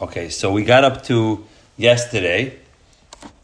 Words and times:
Okay, 0.00 0.28
so 0.28 0.52
we 0.52 0.62
got 0.62 0.84
up 0.84 1.02
to 1.06 1.44
yesterday. 1.76 2.56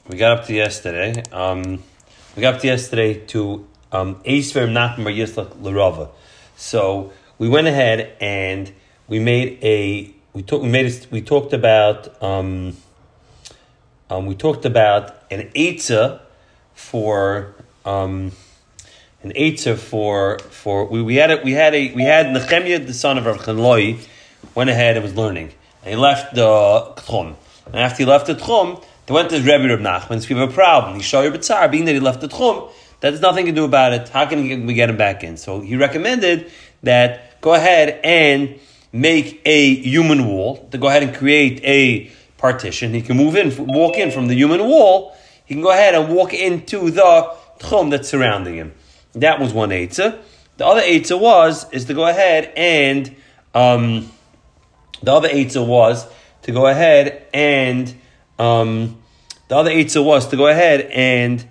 We 0.06 0.16
got 0.16 0.38
up 0.38 0.46
to 0.46 0.54
yesterday. 0.54 1.20
Um, 1.32 1.82
we 2.36 2.42
got 2.42 2.54
up 2.54 2.60
to 2.60 2.68
yesterday 2.68 3.14
to 3.26 3.66
um, 3.90 4.14
Nachman 4.22 5.02
Bar 5.02 5.12
Yitzchak 5.12 6.10
So 6.54 7.12
we 7.38 7.48
went 7.48 7.66
ahead 7.66 8.16
and 8.20 8.72
we 9.08 9.18
made 9.18 9.58
a 9.64 10.14
we 10.32 10.44
talked 10.44 10.62
we 10.62 10.68
made 10.68 10.86
a, 10.86 11.08
we 11.10 11.22
talked 11.22 11.52
about 11.52 12.22
um, 12.22 12.76
um, 14.08 14.26
we 14.26 14.36
talked 14.36 14.64
about 14.64 15.24
an 15.32 15.50
eitzah 15.56 16.20
for 16.72 17.52
um, 17.84 18.30
an 19.24 19.32
eitzah 19.32 19.76
for 19.76 20.38
for 20.38 20.84
we, 20.84 21.02
we 21.02 21.16
had 21.16 21.32
it 21.32 21.42
we 21.42 21.50
had 21.50 21.74
a 21.74 21.92
we 21.94 22.04
had 22.04 22.32
Nehemiah 22.32 22.78
the 22.78 22.94
son 22.94 23.18
of 23.18 23.26
Rav 23.26 23.38
Chanloi 23.38 24.06
went 24.54 24.70
ahead 24.70 24.94
and 24.96 25.02
was 25.02 25.16
learning 25.16 25.52
and 25.84 25.90
he 25.90 25.96
left 25.96 26.34
the 26.34 26.42
Tchum. 26.96 27.36
And 27.66 27.76
after 27.76 27.98
he 27.98 28.04
left 28.04 28.26
the 28.26 28.34
Tchum 28.34 28.82
they 29.06 29.12
went 29.12 29.30
to 29.30 29.36
Rebbe 29.36 29.68
Reb 29.68 29.80
Nachman 29.80 30.28
we 30.28 30.36
have 30.36 30.50
a 30.50 30.52
problem. 30.52 30.96
He 30.96 31.02
showed 31.02 31.22
your 31.22 31.32
B'tzar 31.32 31.70
being 31.70 31.84
that 31.84 31.92
he 31.92 32.00
left 32.00 32.20
the 32.20 32.28
Tchum 32.28 32.72
that 33.00 33.12
has 33.12 33.20
nothing 33.20 33.46
to 33.46 33.52
do 33.52 33.64
about 33.64 33.92
it. 33.92 34.08
How 34.08 34.24
can 34.26 34.66
we 34.66 34.74
get 34.74 34.88
him 34.88 34.96
back 34.96 35.22
in? 35.22 35.36
So 35.36 35.60
he 35.60 35.76
recommended 35.76 36.50
that 36.82 37.40
go 37.42 37.54
ahead 37.54 38.00
and 38.02 38.58
make 38.92 39.42
a 39.44 39.74
human 39.74 40.26
wall 40.26 40.68
to 40.70 40.78
go 40.78 40.88
ahead 40.88 41.02
and 41.02 41.14
create 41.14 41.60
a 41.64 42.10
partition. 42.38 42.94
He 42.94 43.02
can 43.02 43.16
move 43.16 43.36
in 43.36 43.54
walk 43.66 43.96
in 43.96 44.10
from 44.10 44.28
the 44.28 44.34
human 44.34 44.60
wall. 44.64 45.16
He 45.44 45.54
can 45.54 45.62
go 45.62 45.70
ahead 45.70 45.94
and 45.94 46.14
walk 46.14 46.32
into 46.32 46.90
the 46.90 47.34
Tchum 47.58 47.90
that's 47.90 48.08
surrounding 48.08 48.54
him. 48.54 48.72
That 49.12 49.38
was 49.38 49.52
one 49.52 49.70
Eitzah. 49.70 50.18
The 50.56 50.66
other 50.66 50.80
Eitzah 50.80 51.20
was, 51.20 51.70
is 51.72 51.84
to 51.86 51.94
go 51.94 52.06
ahead 52.06 52.52
and, 52.56 53.14
um, 53.54 54.10
the 55.04 55.12
other 55.12 55.28
Eitzah 55.28 55.66
was 55.66 56.06
to 56.42 56.52
go 56.52 56.66
ahead 56.66 57.26
and, 57.32 57.94
um, 58.38 59.00
the 59.48 59.56
other 59.56 59.70
Eitzah 59.70 60.04
was 60.04 60.28
to 60.28 60.36
go 60.36 60.46
ahead 60.46 60.82
and, 60.92 61.46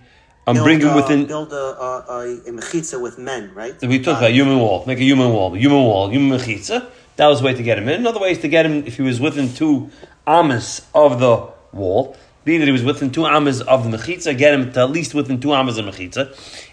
um, 0.45 0.55
build, 0.55 0.65
bring 0.65 0.81
him 0.81 0.89
uh, 0.89 0.95
within, 0.95 1.25
build 1.25 1.53
a, 1.53 1.55
a, 1.55 2.05
a, 2.09 2.33
a 2.47 2.51
mechitza 2.51 3.01
with 3.01 3.17
men, 3.17 3.53
right? 3.53 3.79
we 3.81 3.99
talked 3.99 4.19
about 4.19 4.31
human 4.31 4.59
wall, 4.59 4.83
make 4.85 4.99
a 4.99 5.03
human 5.03 5.31
wall, 5.31 5.53
human 5.53 5.83
wall, 5.83 6.09
human 6.09 6.37
mechitza. 6.37 6.89
That 7.15 7.27
was 7.27 7.41
a 7.41 7.45
way 7.45 7.53
to 7.53 7.63
get 7.63 7.77
him 7.77 7.87
in. 7.87 8.01
Another 8.01 8.19
way 8.19 8.31
is 8.31 8.39
to 8.39 8.47
get 8.47 8.65
him 8.65 8.85
if 8.85 8.97
he 8.97 9.03
was 9.03 9.19
within 9.19 9.53
two 9.53 9.89
amas 10.25 10.85
of 10.93 11.19
the 11.19 11.47
wall. 11.71 12.17
Being 12.43 12.59
that 12.59 12.65
he 12.65 12.71
was 12.71 12.83
within 12.83 13.11
two 13.11 13.25
amas 13.25 13.61
of 13.61 13.89
the 13.89 13.97
mechitza, 13.97 14.37
get 14.37 14.53
him 14.53 14.73
to 14.73 14.81
at 14.81 14.89
least 14.89 15.13
within 15.13 15.39
two 15.39 15.53
amas 15.53 15.77
of 15.77 15.85
the 15.85 15.91
mechitza. 15.91 16.31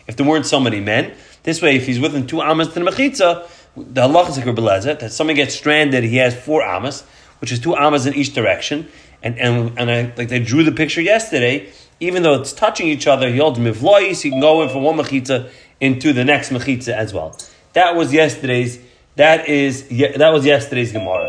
If 0.09 0.17
there 0.17 0.27
weren't 0.27 0.47
so 0.47 0.59
many 0.59 0.81
men, 0.81 1.15
this 1.42 1.62
way, 1.62 1.77
if 1.77 1.87
he's 1.87 2.00
within 2.00 2.27
two 2.27 2.42
amas 2.42 2.69
to 2.69 2.75
the 2.75 2.81
mechitza, 2.81 3.48
the 3.77 4.03
halach 4.03 4.29
is 4.29 4.39
like 4.39 4.99
that 5.01 5.13
someone 5.13 5.37
gets 5.37 5.55
stranded, 5.55 6.05
he 6.05 6.17
has 6.17 6.35
four 6.35 6.63
amas, 6.63 7.03
which 7.41 7.53
is 7.53 7.59
two 7.59 7.75
amas 7.77 8.07
in 8.07 8.15
each 8.15 8.35
direction. 8.35 8.89
And 9.23 9.39
and 9.39 9.79
and 9.79 9.91
I 9.91 10.12
like 10.17 10.29
they 10.29 10.41
drew 10.41 10.65
the 10.65 10.73
picture 10.73 11.01
yesterday. 11.01 11.71
Even 12.01 12.23
though 12.23 12.41
it's 12.41 12.53
touching 12.53 12.89
each 12.89 13.07
other, 13.07 13.31
he 13.31 13.37
holds 13.37 13.59
mivlois. 13.59 14.23
He 14.23 14.31
can 14.31 14.41
go 14.41 14.62
in 14.62 14.71
from 14.71 14.83
one 14.83 14.97
mechitza 14.97 15.51
into 15.81 16.12
the 16.12 16.25
next 16.25 16.51
mechitza 16.51 16.95
as 16.95 17.12
well. 17.12 17.37
That 17.75 17.97
was 17.97 18.12
yesterday's. 18.12 18.79
That 19.17 19.49
is 19.49 19.89
that 19.89 20.33
was 20.33 20.47
yesterday's 20.47 20.93
gemara. 20.93 21.29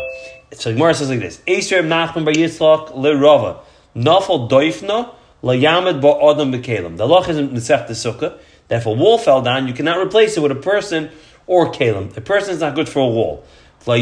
So 0.54 0.72
Gemara 0.72 0.94
says 0.94 1.10
like 1.10 1.20
this: 1.20 1.40
Eisher 1.46 1.82
Nachman 1.82 2.24
Bar 2.24 2.34
Yitzchak 2.34 2.94
leRava 2.94 3.60
Nafal 3.96 4.48
Doifna 4.48 5.14
LaYamid 5.42 6.00
Ba 6.00 6.08
Adam 6.08 6.52
Bekalim. 6.52 6.96
The 6.96 7.06
law 7.06 7.22
is 7.24 7.36
in 7.36 7.54
the 7.54 7.60
Sukkah 7.60 8.38
that 8.68 8.78
if 8.78 8.86
a 8.86 8.92
wall 8.92 9.18
fell 9.18 9.42
down, 9.42 9.68
you 9.68 9.74
cannot 9.74 9.98
replace 9.98 10.36
it 10.36 10.40
with 10.40 10.52
a 10.52 10.56
person 10.56 11.10
or 11.52 11.70
kalim. 11.70 12.16
A 12.16 12.20
person 12.22 12.54
is 12.54 12.60
not 12.60 12.74
good 12.74 12.88
for 12.88 13.00
a 13.00 13.06
wall. 13.06 13.44
You 13.86 13.94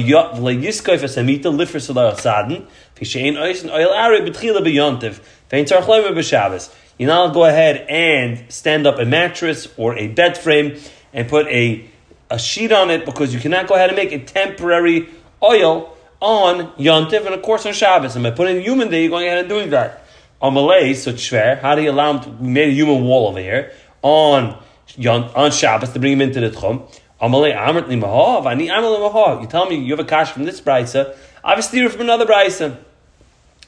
now 7.06 7.28
go 7.28 7.44
ahead 7.44 7.86
and 7.88 8.52
stand 8.52 8.86
up 8.86 8.98
a 8.98 9.04
mattress 9.04 9.68
or 9.76 9.98
a 9.98 10.06
bed 10.08 10.38
frame 10.38 10.78
and 11.12 11.28
put 11.28 11.48
a, 11.48 11.91
a 12.30 12.38
sheet 12.38 12.70
on 12.70 12.91
it 12.91 13.04
because 13.04 13.34
you 13.34 13.41
cannot 13.41 13.66
go 13.66 13.75
ahead 13.75 13.88
and 13.91 13.96
make 13.96 14.12
a 14.12 14.25
temporary 14.25 15.08
oil 15.42 15.96
on 16.20 16.70
Yontif 16.76 17.26
and 17.26 17.34
of 17.34 17.42
course 17.42 17.66
on 17.66 17.72
Shabbos. 17.72 18.14
And 18.14 18.22
by 18.22 18.30
putting 18.30 18.58
a 18.58 18.60
human 18.60 18.91
there, 18.91 19.00
you're 19.00 19.10
going 19.10 19.26
ahead 19.26 19.38
and 19.38 19.48
doing 19.48 19.70
that. 19.70 20.06
On 20.41 20.54
Malay, 20.54 20.94
so 20.94 21.10
how 21.56 21.75
do 21.75 21.82
you 21.82 21.91
allow 21.91 22.12
him 22.12 22.20
to, 22.20 22.30
we 22.30 22.48
made 22.48 22.69
a 22.69 22.72
human 22.72 23.02
wall 23.04 23.26
over 23.28 23.41
here 23.41 23.72
on 24.02 24.56
on 25.08 25.50
Shabbos 25.50 25.91
to 25.91 25.98
bring 25.98 26.14
him 26.14 26.20
into 26.20 26.41
the 26.41 26.50
Tchum. 26.50 26.88
You 27.22 27.28
tell 29.47 29.66
me 29.69 29.76
you 29.76 29.91
have 29.91 30.00
a 30.00 30.04
cash 30.04 30.32
from 30.32 30.44
this 30.44 30.60
brisa. 30.60 31.14
I 31.44 31.50
have 31.50 31.58
a 31.58 31.62
steer 31.62 31.91
from 31.91 32.00
another 32.03 32.25
brisa. 32.25 32.78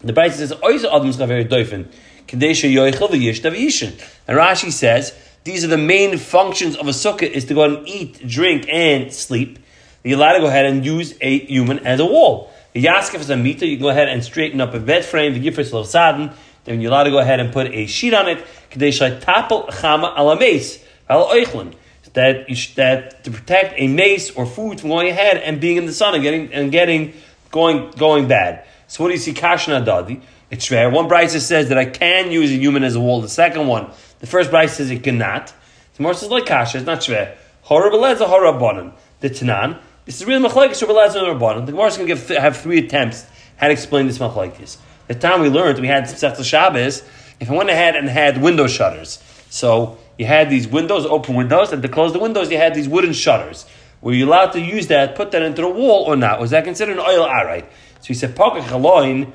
The 0.02 0.12
brisa 0.12 0.32
says, 0.32 0.52
Oisa 0.52 0.90
Adam's 0.94 1.16
very 1.16 1.44
doifen. 1.44 1.92
Kadesha 2.26 2.72
Yoichel 2.72 3.08
v'yishta 3.08 3.54
v'yishin. 3.54 3.92
And 4.26 4.38
Rashi 4.38 4.72
says, 4.72 5.14
these 5.44 5.64
are 5.64 5.68
the 5.68 5.76
main 5.76 6.18
functions 6.18 6.76
of 6.76 6.86
a 6.86 6.92
sukkah 6.92 7.28
is 7.28 7.44
to 7.46 7.54
go 7.54 7.64
and 7.64 7.86
eat, 7.86 8.26
drink, 8.26 8.66
and 8.68 9.12
sleep. 9.12 9.58
You're 10.04 10.16
allowed 10.16 10.34
to 10.34 10.40
go 10.40 10.46
ahead 10.46 10.66
and 10.66 10.84
use 10.84 11.14
a 11.20 11.40
human 11.40 11.80
as 11.80 12.00
a 12.00 12.06
wall. 12.06 12.50
The 12.72 12.84
yaskif 12.84 13.20
is 13.20 13.28
a 13.28 13.36
meter, 13.36 13.66
you 13.66 13.76
can 13.76 13.82
go 13.82 13.90
ahead 13.90 14.08
and 14.08 14.24
straighten 14.24 14.60
up 14.60 14.72
a 14.72 14.80
bed 14.80 15.04
frame, 15.04 15.34
the 15.34 15.40
gifris 15.46 15.78
of 15.78 15.86
sadin, 15.86 16.32
then 16.64 16.80
you're 16.80 16.90
allowed 16.90 17.04
to 17.04 17.10
go 17.10 17.18
ahead 17.18 17.38
and 17.38 17.52
put 17.52 17.66
a 17.66 17.86
sheet 17.86 18.14
on 18.14 18.28
it, 18.28 18.44
kadesha 18.70 19.20
tapel 19.20 19.68
chama 19.68 20.16
alames 20.16 20.82
al 21.08 21.26
oichlin. 21.28 21.74
That, 22.14 22.46
that 22.76 23.24
to 23.24 23.30
protect 23.30 23.74
a 23.78 23.88
mace 23.88 24.30
or 24.30 24.44
food 24.44 24.80
from 24.80 24.90
going 24.90 25.08
ahead 25.08 25.38
and 25.38 25.60
being 25.60 25.78
in 25.78 25.86
the 25.86 25.94
sun 25.94 26.14
and 26.14 26.22
getting 26.22 26.52
and 26.52 26.70
getting 26.70 27.14
going 27.50 27.90
going 27.92 28.28
bad. 28.28 28.66
So 28.86 29.02
what 29.02 29.08
do 29.08 29.14
you 29.14 29.20
see? 29.20 29.32
Kashna 29.32 29.84
dadi. 29.84 30.20
It's 30.50 30.70
rare. 30.70 30.90
One 30.90 31.08
brisa 31.08 31.40
says 31.40 31.70
that 31.70 31.78
I 31.78 31.86
can 31.86 32.30
use 32.30 32.50
a 32.50 32.56
human 32.56 32.84
as 32.84 32.94
a 32.94 33.00
wall. 33.00 33.22
The 33.22 33.28
second 33.30 33.66
one, 33.66 33.90
the 34.20 34.26
first 34.26 34.50
brisa 34.50 34.68
says 34.68 34.90
it 34.90 35.02
cannot. 35.02 35.54
The 35.96 36.02
more 36.02 36.12
says 36.12 36.28
like 36.28 36.44
kasha. 36.44 36.78
It's 36.78 36.86
not 36.86 36.98
shver. 36.98 37.34
Horabeleza 37.66 38.26
horabonim. 38.26 38.92
The 39.20 39.30
tanan. 39.30 39.80
This 40.04 40.20
is 40.20 40.26
really 40.26 40.46
machlekes 40.46 40.82
Rabeleza 40.84 41.16
and 41.16 41.40
rabbanim. 41.40 41.64
The 41.64 41.72
Gemara 41.72 41.86
is 41.86 41.96
going 41.96 42.08
to 42.08 42.14
give 42.14 42.28
have 42.28 42.56
three 42.56 42.78
attempts 42.78 43.24
how 43.56 43.68
to 43.68 43.72
explain 43.72 44.06
this 44.06 44.18
machlekes. 44.18 44.76
The 45.06 45.14
time 45.14 45.40
we 45.40 45.48
learned 45.48 45.78
we 45.78 45.86
had 45.86 46.04
Sefta 46.04 46.44
Shabbos. 46.44 47.02
If 47.38 47.50
I 47.50 47.54
went 47.54 47.70
ahead 47.70 47.96
and 47.96 48.08
had 48.08 48.40
window 48.40 48.66
shutters, 48.66 49.22
so 49.50 49.98
you 50.22 50.28
had 50.28 50.48
these 50.50 50.68
windows, 50.68 51.04
open 51.04 51.34
windows, 51.34 51.72
and 51.72 51.82
to 51.82 51.88
close 51.88 52.12
the 52.12 52.20
windows, 52.20 52.48
you 52.48 52.56
had 52.56 52.74
these 52.74 52.88
wooden 52.88 53.12
shutters. 53.12 53.66
Were 54.00 54.12
you 54.12 54.26
allowed 54.26 54.52
to 54.52 54.60
use 54.60 54.86
that, 54.86 55.16
put 55.16 55.32
that 55.32 55.42
into 55.42 55.62
the 55.62 55.68
wall 55.68 56.04
or 56.04 56.14
not? 56.14 56.38
Was 56.38 56.50
that 56.50 56.62
considered 56.62 56.92
an 56.92 57.00
oil 57.00 57.26
arite? 57.26 57.66
So 58.00 58.06
he 58.06 58.14
said, 58.14 58.36
"Pakach 58.36 58.62
chaloin, 58.62 59.32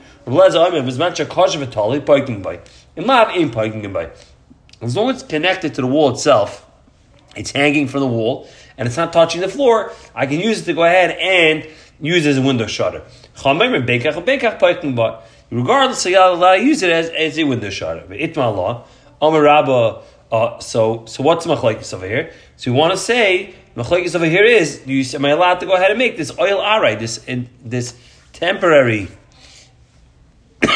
parking 2.06 2.42
by. 2.42 2.60
in 2.96 3.50
parking 3.52 3.94
by. 3.94 4.10
As 4.82 4.96
long 4.96 5.10
as 5.10 5.22
it's 5.22 5.30
connected 5.30 5.76
to 5.76 5.82
the 5.82 5.88
wall 5.88 6.10
itself, 6.12 6.66
it's 7.36 7.52
hanging 7.52 7.90
from 7.90 8.00
the 8.00 8.08
wall, 8.08 8.48
and 8.78 8.88
it's 8.88 8.96
not 8.96 9.12
touching 9.12 9.42
the 9.42 9.50
floor, 9.50 9.92
I 10.16 10.26
can 10.26 10.40
use 10.40 10.62
it 10.62 10.66
to 10.66 10.74
go 10.74 10.86
ahead 10.86 11.12
and 11.12 11.68
use 12.00 12.26
as 12.26 12.38
a 12.38 12.42
window 12.42 12.68
shutter. 12.68 13.04
Regardless, 15.50 16.04
to 16.04 16.10
use 16.62 16.82
it 16.84 16.92
as, 16.92 17.10
as 17.10 17.38
a 17.40 17.44
window 17.44 17.70
shutter. 17.70 18.04
Itma 18.10 18.56
law, 18.56 18.86
Amar 19.22 19.42
Rabba 19.42 20.02
uh, 20.32 20.60
so, 20.60 21.06
so 21.06 21.24
what's 21.24 21.46
machlekes 21.46 21.94
over 21.94 22.08
here? 22.08 22.34
So 22.58 22.72
we 22.72 22.78
want 22.78 22.92
to 22.92 22.98
say 22.98 23.56
machlekes 23.76 24.16
over 24.16 24.26
here 24.26 24.44
is: 24.44 24.86
you, 24.86 25.04
am 25.14 25.26
I 25.26 25.30
allowed 25.30 25.60
to 25.62 25.66
go 25.66 25.74
ahead 25.74 25.92
and 25.92 25.98
make 25.98 26.18
this 26.18 26.38
oil 26.38 26.60
arai, 26.60 27.00
this 27.00 27.24
in, 27.26 27.50
this 27.64 27.98
temporary 28.34 29.08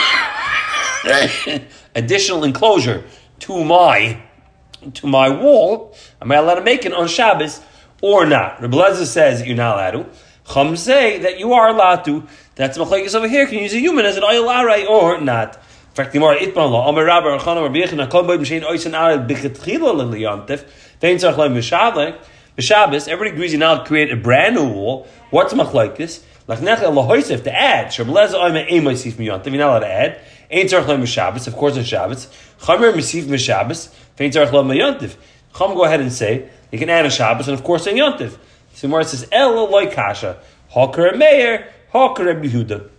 additional 1.95 2.43
enclosure 2.43 3.03
to 3.39 3.63
my 3.63 4.21
to 4.93 5.07
my 5.07 5.29
wall? 5.29 5.95
Am 6.21 6.31
I 6.31 6.35
allowed 6.35 6.55
to 6.55 6.63
make 6.63 6.85
it 6.85 6.93
on 6.93 7.07
Shabbos 7.07 7.61
or 8.01 8.25
not? 8.25 8.61
Rebbe 8.61 9.05
says 9.05 9.39
that 9.39 9.47
you're 9.47 9.57
not 9.57 9.75
allowed 9.75 9.91
to. 9.91 10.09
Chum 10.53 10.75
say 10.75 11.19
that 11.19 11.39
you 11.39 11.53
are 11.53 11.67
allowed 11.69 12.03
to. 12.05 12.27
That's 12.55 12.77
machlekes 12.77 13.15
over 13.15 13.27
here. 13.27 13.45
Can 13.45 13.55
you 13.55 13.63
use 13.63 13.73
a 13.73 13.79
human 13.79 14.05
as 14.05 14.17
an 14.17 14.23
oil 14.23 14.45
arai 14.45 14.87
or 14.87 15.19
not? 15.19 15.61
In 15.91 15.95
fact, 15.95 16.13
the 16.13 16.19
more 16.19 16.33
itman 16.33 16.71
lo, 16.71 16.85
Omer 16.85 17.03
Rabbi 17.03 17.27
Archana 17.27 17.63
Rabbi 17.63 17.79
Yechon 17.79 18.07
Hakol 18.07 18.25
Boy 18.25 18.37
B'Shein 18.37 18.63
Oisan 18.63 18.97
Arad 18.97 19.27
B'Chetchila 19.27 19.93
L'Liyantif 19.93 20.63
Vein 21.01 21.17
Tzarech 21.17 21.35
Leim 21.35 21.53
B'Shablik 21.53 22.17
B'Shabbos, 22.57 23.09
everybody 23.09 23.31
agrees 23.31 23.51
you 23.51 23.59
now 23.59 23.83
create 23.83 24.09
a 24.09 24.15
brand 24.15 24.55
new 24.55 24.69
wall. 24.69 25.05
What's 25.31 25.53
machlekes? 25.53 26.23
Lachnech 26.47 26.77
Elohoisef 26.77 27.43
to 27.43 27.53
add. 27.53 27.87
Shablez 27.87 28.31
Oime 28.33 28.71
Ein 28.71 28.83
Moisif 28.83 29.15
Miyantiv. 29.15 29.47
You're 29.47 29.57
not 29.57 29.69
allowed 29.69 29.79
to 29.79 29.91
add. 29.91 30.21
Ein 30.49 30.67
Tzarech 30.67 30.85
Leim 30.85 31.01
B'Shabbos, 31.01 31.47
of 31.47 31.57
course 31.57 31.75
on 31.75 31.83
Shabbos. 31.83 32.27
Chamer 32.61 32.93
Misif 32.93 33.23
B'Shabbos. 33.23 33.93
Vein 34.15 34.31
Tzarech 34.31 34.51
Leim 34.51 34.67
B'Yantiv. 34.73 35.17
Chum 35.53 35.73
go 35.73 35.83
ahead 35.83 35.99
and 35.99 36.13
say 36.13 36.47
you 36.71 36.79
can 36.79 36.89
add 36.89 37.05
a 37.05 37.09
Shabbos 37.09 37.49
and 37.49 37.59
of 37.59 37.65
course 37.65 37.85
on 37.87 37.95
Yantiv. 37.95 38.37
So 38.75 38.87
Gemara 38.87 39.03
says 39.03 39.27
El 39.29 39.69
Loy 39.69 39.91
Kasha. 39.91 40.39
Hawker 40.69 41.17
Meir. 41.17 41.67
Hawker 41.89 42.23
Yehuda. 42.23 42.89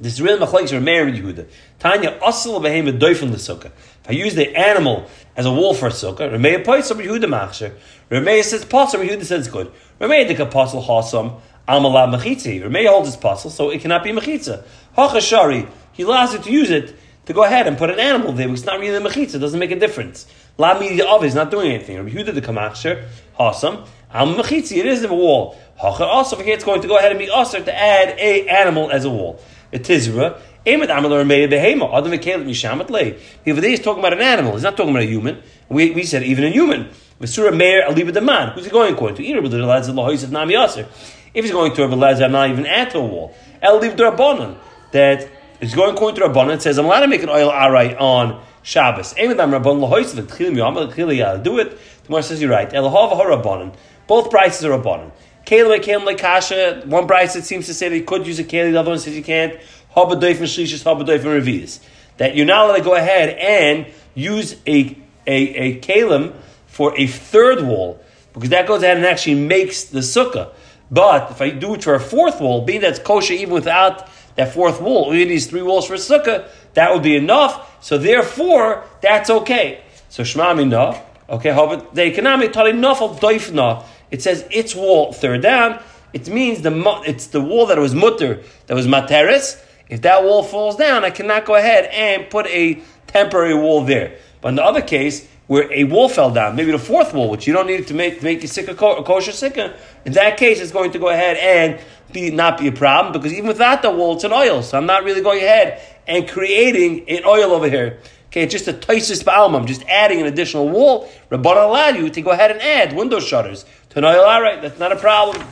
This 0.00 0.14
is 0.14 0.22
really 0.22 0.44
machlekes 0.44 0.70
for 0.70 0.80
Meir 0.80 1.06
and 1.06 1.16
Yehuda. 1.16 1.46
Tanya 1.78 2.18
asel 2.20 2.60
behem 2.60 2.86
the 2.86 3.36
sukkah. 3.36 3.66
If 3.66 4.10
I 4.10 4.12
use 4.12 4.34
the 4.34 4.56
animal 4.56 5.06
as 5.36 5.46
a 5.46 5.52
wall 5.52 5.72
for 5.72 5.86
a 5.86 5.90
sukkah, 5.90 6.32
Remeir 6.32 6.64
poisam 6.64 7.00
Yehuda 7.00 7.26
machsher. 7.26 7.72
Remeir 8.10 8.42
says 8.42 8.64
pasam, 8.64 9.08
Yehuda 9.08 9.24
says 9.24 9.46
good. 9.46 9.70
Remeir 10.00 10.26
dik 10.26 10.40
apostle 10.40 10.82
hasam 10.82 11.40
amalab 11.68 12.18
mechitzi. 12.18 12.60
Remeir 12.60 12.88
holds 12.88 13.06
his 13.06 13.16
puzzle, 13.16 13.50
so 13.50 13.70
it 13.70 13.80
cannot 13.82 14.02
be 14.02 14.10
mechitza. 14.10 14.64
Hachashari, 14.98 15.68
he 15.92 16.02
allows 16.02 16.32
you 16.32 16.40
to 16.40 16.50
use 16.50 16.70
it 16.70 16.96
to 17.26 17.32
go 17.32 17.44
ahead 17.44 17.68
and 17.68 17.78
put 17.78 17.88
an 17.88 18.00
animal 18.00 18.32
there 18.32 18.48
because 18.48 18.62
it's 18.62 18.66
not 18.66 18.80
really 18.80 18.96
a 18.96 19.00
mechitza. 19.00 19.36
It 19.36 19.38
doesn't 19.38 19.60
make 19.60 19.70
a 19.70 19.78
difference. 19.78 20.26
La 20.58 20.76
media 20.76 21.06
of 21.06 21.22
is 21.22 21.36
not 21.36 21.52
doing 21.52 21.70
anything. 21.70 21.98
Rabbi 21.98 22.10
Huda 22.10 22.34
the 22.34 22.42
Kamachsher, 22.42 23.06
Hasam, 23.38 23.86
Al 24.12 24.34
mechitzi, 24.34 24.76
it 24.78 24.86
is 24.86 25.04
a 25.04 25.14
wall. 25.14 25.56
Hacha 25.76 26.04
also 26.04 26.36
here 26.42 26.54
it's 26.54 26.64
going 26.64 26.82
to 26.82 26.88
go 26.88 26.98
ahead 26.98 27.12
and 27.12 27.18
be 27.18 27.30
usher 27.30 27.60
to 27.60 27.76
add 27.76 28.18
a 28.18 28.48
animal 28.48 28.90
as 28.90 29.04
a 29.04 29.10
wall. 29.10 29.40
A 29.74 29.78
tizra, 29.78 30.36
uh, 30.36 30.38
Emet 30.64 30.96
Amal 30.96 31.24
made 31.24 31.50
behema. 31.50 31.92
Adam 31.92 32.12
Mikael 32.12 32.38
Mishamat 32.38 32.90
Lay. 32.90 33.18
Over 33.46 33.60
there 33.60 33.70
he's 33.70 33.80
talking 33.80 33.98
about 33.98 34.12
an 34.12 34.20
animal. 34.20 34.52
He's 34.52 34.62
not 34.62 34.76
talking 34.76 34.90
about 34.90 35.02
a 35.02 35.06
human. 35.06 35.42
We, 35.68 35.90
we 35.90 36.04
said 36.04 36.22
even 36.22 36.44
a 36.44 36.50
human. 36.50 36.90
Surah 37.24 37.50
Meir 37.50 37.82
Aliba 37.88 38.22
man. 38.24 38.50
Who's 38.50 38.64
he 38.64 38.70
going 38.70 38.94
according 38.94 39.16
to? 39.16 39.24
Either 39.24 39.42
with 39.42 39.50
the 39.50 39.58
lads 39.58 39.88
of 39.88 40.30
Nami 40.30 40.54
Aser. 40.54 40.86
If 41.34 41.44
he's 41.44 41.50
going 41.50 41.74
to 41.74 41.82
Rabbi 41.82 41.96
Lazar, 41.96 42.28
not 42.28 42.50
even 42.50 42.66
at 42.66 42.92
the 42.92 43.00
wall. 43.00 43.34
El 43.60 43.80
the 43.80 43.88
Rabbanon. 43.88 44.56
That 44.92 45.28
he's 45.60 45.74
going 45.74 45.94
according 45.94 46.20
to 46.20 46.28
Rabbanon. 46.28 46.60
Says, 46.60 46.78
I'm 46.78 46.84
allowed 46.84 47.00
to 47.00 47.08
make 47.08 47.24
an 47.24 47.28
oil 47.28 47.50
arai 47.50 48.00
on 48.00 48.40
Shabbos. 48.62 49.14
Emet 49.14 49.38
Am 49.40 49.50
Rabbanon 49.50 49.88
Lahois 49.88 50.16
of 50.16 50.26
Tchilim 50.28 50.56
Yom. 50.56 50.76
Tchilim 50.76 51.42
do 51.42 51.58
it. 51.58 51.70
The 51.70 52.06
Gemara 52.06 52.22
says 52.22 52.40
you're 52.40 52.50
right. 52.50 52.72
El 52.72 52.88
Hava 52.88 53.16
Rabbanon. 53.16 53.74
Both 54.06 54.30
prices 54.30 54.64
are 54.64 54.78
Rabbanon. 54.78 55.10
Kele 55.44 55.68
like 55.68 56.18
Kasha. 56.18 56.82
One 56.86 57.06
it 57.10 57.44
seems 57.44 57.66
to 57.66 57.74
say 57.74 57.88
that 57.88 57.94
he 57.94 58.02
could 58.02 58.26
use 58.26 58.38
a 58.38 58.44
Kele. 58.44 58.70
The 58.72 58.80
other 58.80 58.90
one 58.90 58.98
says 58.98 59.16
you 59.16 59.22
can't. 59.22 59.58
Habadoif 59.96 60.38
and 60.38 60.48
Shlishis, 60.48 60.82
Habadoif 60.82 61.24
and 61.24 61.44
Revius. 61.44 61.80
That 62.16 62.36
you're 62.36 62.46
not 62.46 62.66
allowed 62.66 62.76
to 62.78 62.84
go 62.84 62.94
ahead 62.94 63.30
and 63.30 63.86
use 64.14 64.56
a, 64.66 64.96
a, 65.26 65.32
a 65.36 65.80
kalim 65.80 66.32
for 66.66 66.96
a 66.98 67.06
third 67.06 67.64
wall, 67.64 68.00
because 68.32 68.50
that 68.50 68.66
goes 68.66 68.82
ahead 68.82 68.96
and 68.96 69.06
actually 69.06 69.34
makes 69.34 69.84
the 69.84 70.00
sukkah. 70.00 70.50
But 70.90 71.30
if 71.32 71.40
I 71.40 71.50
do 71.50 71.74
it 71.74 71.84
for 71.84 71.94
a 71.94 72.00
fourth 72.00 72.40
wall, 72.40 72.64
being 72.64 72.80
that's 72.80 72.98
kosher 72.98 73.34
even 73.34 73.54
without 73.54 74.08
that 74.36 74.52
fourth 74.52 74.80
wall, 74.80 75.10
we 75.10 75.18
need 75.18 75.28
these 75.28 75.46
three 75.46 75.62
walls 75.62 75.86
for 75.86 75.94
a 75.94 75.98
sukkah, 75.98 76.48
that 76.74 76.92
would 76.92 77.02
be 77.02 77.16
enough. 77.16 77.82
So 77.84 77.98
therefore, 77.98 78.84
that's 79.00 79.30
okay. 79.30 79.82
So 80.08 80.24
Shema 80.24 80.54
Mina, 80.54 81.00
okay, 81.28 81.50
the 81.92 82.02
economic 82.02 82.52
tali 82.52 82.72
nafal 82.72 83.18
doifna. 83.18 83.84
It 84.14 84.22
says 84.22 84.46
its 84.48 84.76
wall 84.76 85.12
third 85.12 85.42
down. 85.42 85.82
It 86.12 86.28
means 86.28 86.62
the 86.62 86.72
it's 87.04 87.26
the 87.26 87.40
wall 87.40 87.66
that 87.66 87.78
was 87.78 87.96
mutter, 87.96 88.44
that 88.68 88.74
was 88.74 88.86
materis. 88.86 89.60
If 89.88 90.02
that 90.02 90.22
wall 90.22 90.44
falls 90.44 90.76
down, 90.76 91.04
I 91.04 91.10
cannot 91.10 91.44
go 91.44 91.56
ahead 91.56 91.86
and 91.86 92.30
put 92.30 92.46
a 92.46 92.80
temporary 93.08 93.56
wall 93.56 93.84
there. 93.84 94.16
But 94.40 94.50
in 94.50 94.54
the 94.54 94.64
other 94.64 94.82
case, 94.82 95.26
where 95.48 95.70
a 95.72 95.82
wall 95.82 96.08
fell 96.08 96.30
down, 96.30 96.54
maybe 96.54 96.70
the 96.70 96.78
fourth 96.78 97.12
wall, 97.12 97.28
which 97.28 97.48
you 97.48 97.52
don't 97.52 97.66
need 97.66 97.88
to 97.88 97.94
make 97.94 98.20
to 98.20 98.24
make 98.24 98.40
your 98.40 98.48
sicker 98.48 98.70
a 98.70 99.02
kosher 99.02 99.32
sicker, 99.32 99.74
in 100.04 100.12
that 100.12 100.36
case, 100.36 100.60
it's 100.60 100.70
going 100.70 100.92
to 100.92 101.00
go 101.00 101.08
ahead 101.08 101.36
and 101.36 101.84
be 102.12 102.30
not 102.30 102.56
be 102.56 102.68
a 102.68 102.72
problem 102.72 103.12
because 103.12 103.32
even 103.32 103.48
without 103.48 103.82
the 103.82 103.90
wall, 103.90 104.14
it's 104.14 104.22
an 104.22 104.32
oil. 104.32 104.62
So 104.62 104.78
I'm 104.78 104.86
not 104.86 105.02
really 105.02 105.22
going 105.22 105.42
ahead 105.42 105.82
and 106.06 106.28
creating 106.28 107.10
an 107.10 107.24
oil 107.24 107.50
over 107.50 107.68
here. 107.68 107.98
Okay, 108.34 108.46
just 108.46 108.66
a 108.66 108.72
taisis 108.72 109.22
ba'alma. 109.22 109.60
I'm 109.60 109.64
just 109.64 109.84
adding 109.84 110.20
an 110.20 110.26
additional 110.26 110.68
wall. 110.68 111.08
Rabban 111.30 111.54
allowed 111.54 111.94
you 111.94 112.10
to 112.10 112.20
go 112.20 112.32
ahead 112.32 112.50
and 112.50 112.60
add 112.60 112.92
window 112.92 113.20
shutters 113.20 113.64
to. 113.90 114.04
All 114.04 114.42
right, 114.42 114.60
that's 114.60 114.76
not 114.76 114.90
a 114.90 114.96
problem. 114.96 115.46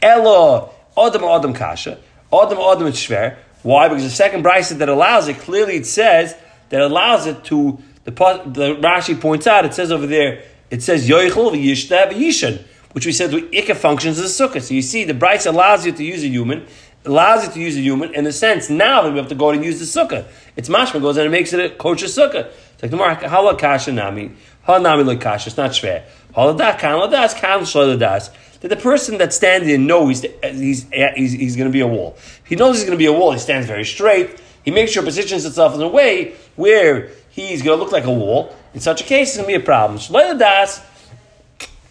Elo 0.00 0.70
adam 0.96 1.22
adam 1.24 1.52
kasha. 1.52 1.98
Adam 2.32 2.56
Adam 2.56 2.86
it's 2.86 3.06
shver. 3.06 3.36
Why? 3.62 3.88
Because 3.88 4.04
the 4.04 4.08
second 4.08 4.42
brisa 4.42 4.78
that 4.78 4.88
allows 4.88 5.28
it, 5.28 5.40
clearly 5.40 5.76
it 5.76 5.84
says 5.84 6.34
that 6.70 6.80
allows 6.80 7.26
it 7.26 7.44
to, 7.44 7.78
the, 8.04 8.12
the 8.12 8.76
Rashi 8.80 9.20
points 9.20 9.46
out, 9.46 9.66
it 9.66 9.74
says 9.74 9.92
over 9.92 10.06
there, 10.06 10.44
it 10.70 10.82
says 10.82 11.06
Yoichel 11.06 11.52
v'yishta 11.52 12.10
v'yishan, 12.10 12.62
which 12.92 13.04
we 13.04 13.12
said 13.12 13.30
the 13.30 13.42
Ikka 13.42 13.76
functions 13.76 14.18
as 14.18 14.40
a 14.40 14.48
sukkah. 14.48 14.62
So 14.62 14.72
you 14.72 14.80
see, 14.80 15.04
the 15.04 15.12
brisa 15.12 15.48
allows 15.48 15.84
you 15.84 15.92
to 15.92 16.02
use 16.02 16.24
a 16.24 16.28
human, 16.28 16.66
allows 17.04 17.46
you 17.46 17.52
to 17.52 17.60
use 17.60 17.76
a 17.76 17.80
human, 17.80 18.14
in 18.14 18.26
a 18.26 18.32
sense, 18.32 18.70
now 18.70 19.02
that 19.02 19.12
we 19.12 19.18
have 19.18 19.28
to 19.28 19.34
go 19.34 19.50
and 19.50 19.64
use 19.64 19.78
the 19.78 20.00
sukkah. 20.00 20.24
It's 20.56 20.68
mashma 20.68 21.00
goes 21.00 21.16
and 21.16 21.26
it 21.26 21.30
makes 21.30 21.52
it 21.52 21.60
a 21.60 21.74
kosher 21.74 22.06
sukkah. 22.06 22.46
It's 22.46 22.82
like 22.82 22.90
the 22.90 22.96
more 22.96 23.12
hala 23.14 23.56
kasha 23.56 23.92
nami, 23.92 24.32
nami 24.68 25.02
lo 25.02 25.16
kasha, 25.16 25.48
it's 25.48 25.56
not 25.56 25.70
shver. 25.72 26.02
Hala 26.34 26.56
da 26.56 26.76
kan, 26.76 26.92
hala 26.92 27.10
das 27.10 27.34
kan, 27.34 27.60
shlo 27.60 27.98
das 27.98 28.30
that 28.62 28.68
the 28.68 28.76
person 28.76 29.18
that's 29.18 29.36
standing 29.36 29.86
knows 29.86 30.24
he's, 30.42 30.88
he's, 30.88 31.32
he's 31.32 31.56
going 31.56 31.68
to 31.68 31.72
be 31.72 31.80
a 31.80 31.86
wall. 31.86 32.16
He 32.44 32.54
knows 32.54 32.76
he's 32.76 32.84
going 32.84 32.96
to 32.96 32.98
be 32.98 33.06
a 33.06 33.12
wall, 33.12 33.32
he 33.32 33.40
stands 33.40 33.66
very 33.66 33.84
straight. 33.84 34.40
He 34.64 34.70
makes 34.70 34.92
sure 34.92 35.02
positions 35.02 35.44
itself 35.44 35.74
in 35.74 35.82
a 35.82 35.88
way 35.88 36.34
where 36.54 37.10
he's 37.30 37.60
going 37.62 37.76
to 37.76 37.82
look 37.82 37.92
like 37.92 38.04
a 38.04 38.12
wall. 38.12 38.54
In 38.72 38.78
such 38.78 39.00
a 39.00 39.04
case, 39.04 39.30
it's 39.30 39.36
going 39.36 39.52
to 39.52 39.58
be 39.58 39.60
a 39.60 39.66
problem. 39.66 39.98
Shloya 39.98 40.38
das, 40.38 40.80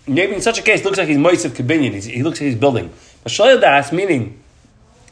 maybe 0.08 0.34
in 0.34 0.42
such 0.42 0.60
a 0.60 0.62
case, 0.62 0.80
it 0.80 0.86
looks 0.86 0.98
like 0.98 1.10
he's 1.10 1.18
Moisef 1.18 1.50
Kabinyan. 1.50 2.02
He 2.06 2.24
looks 2.24 2.40
like 2.40 2.48
he's 2.48 2.56
building. 2.56 2.90
But 3.22 3.34
Shloya 3.34 3.60
das, 3.60 3.92
meaning 3.92 4.41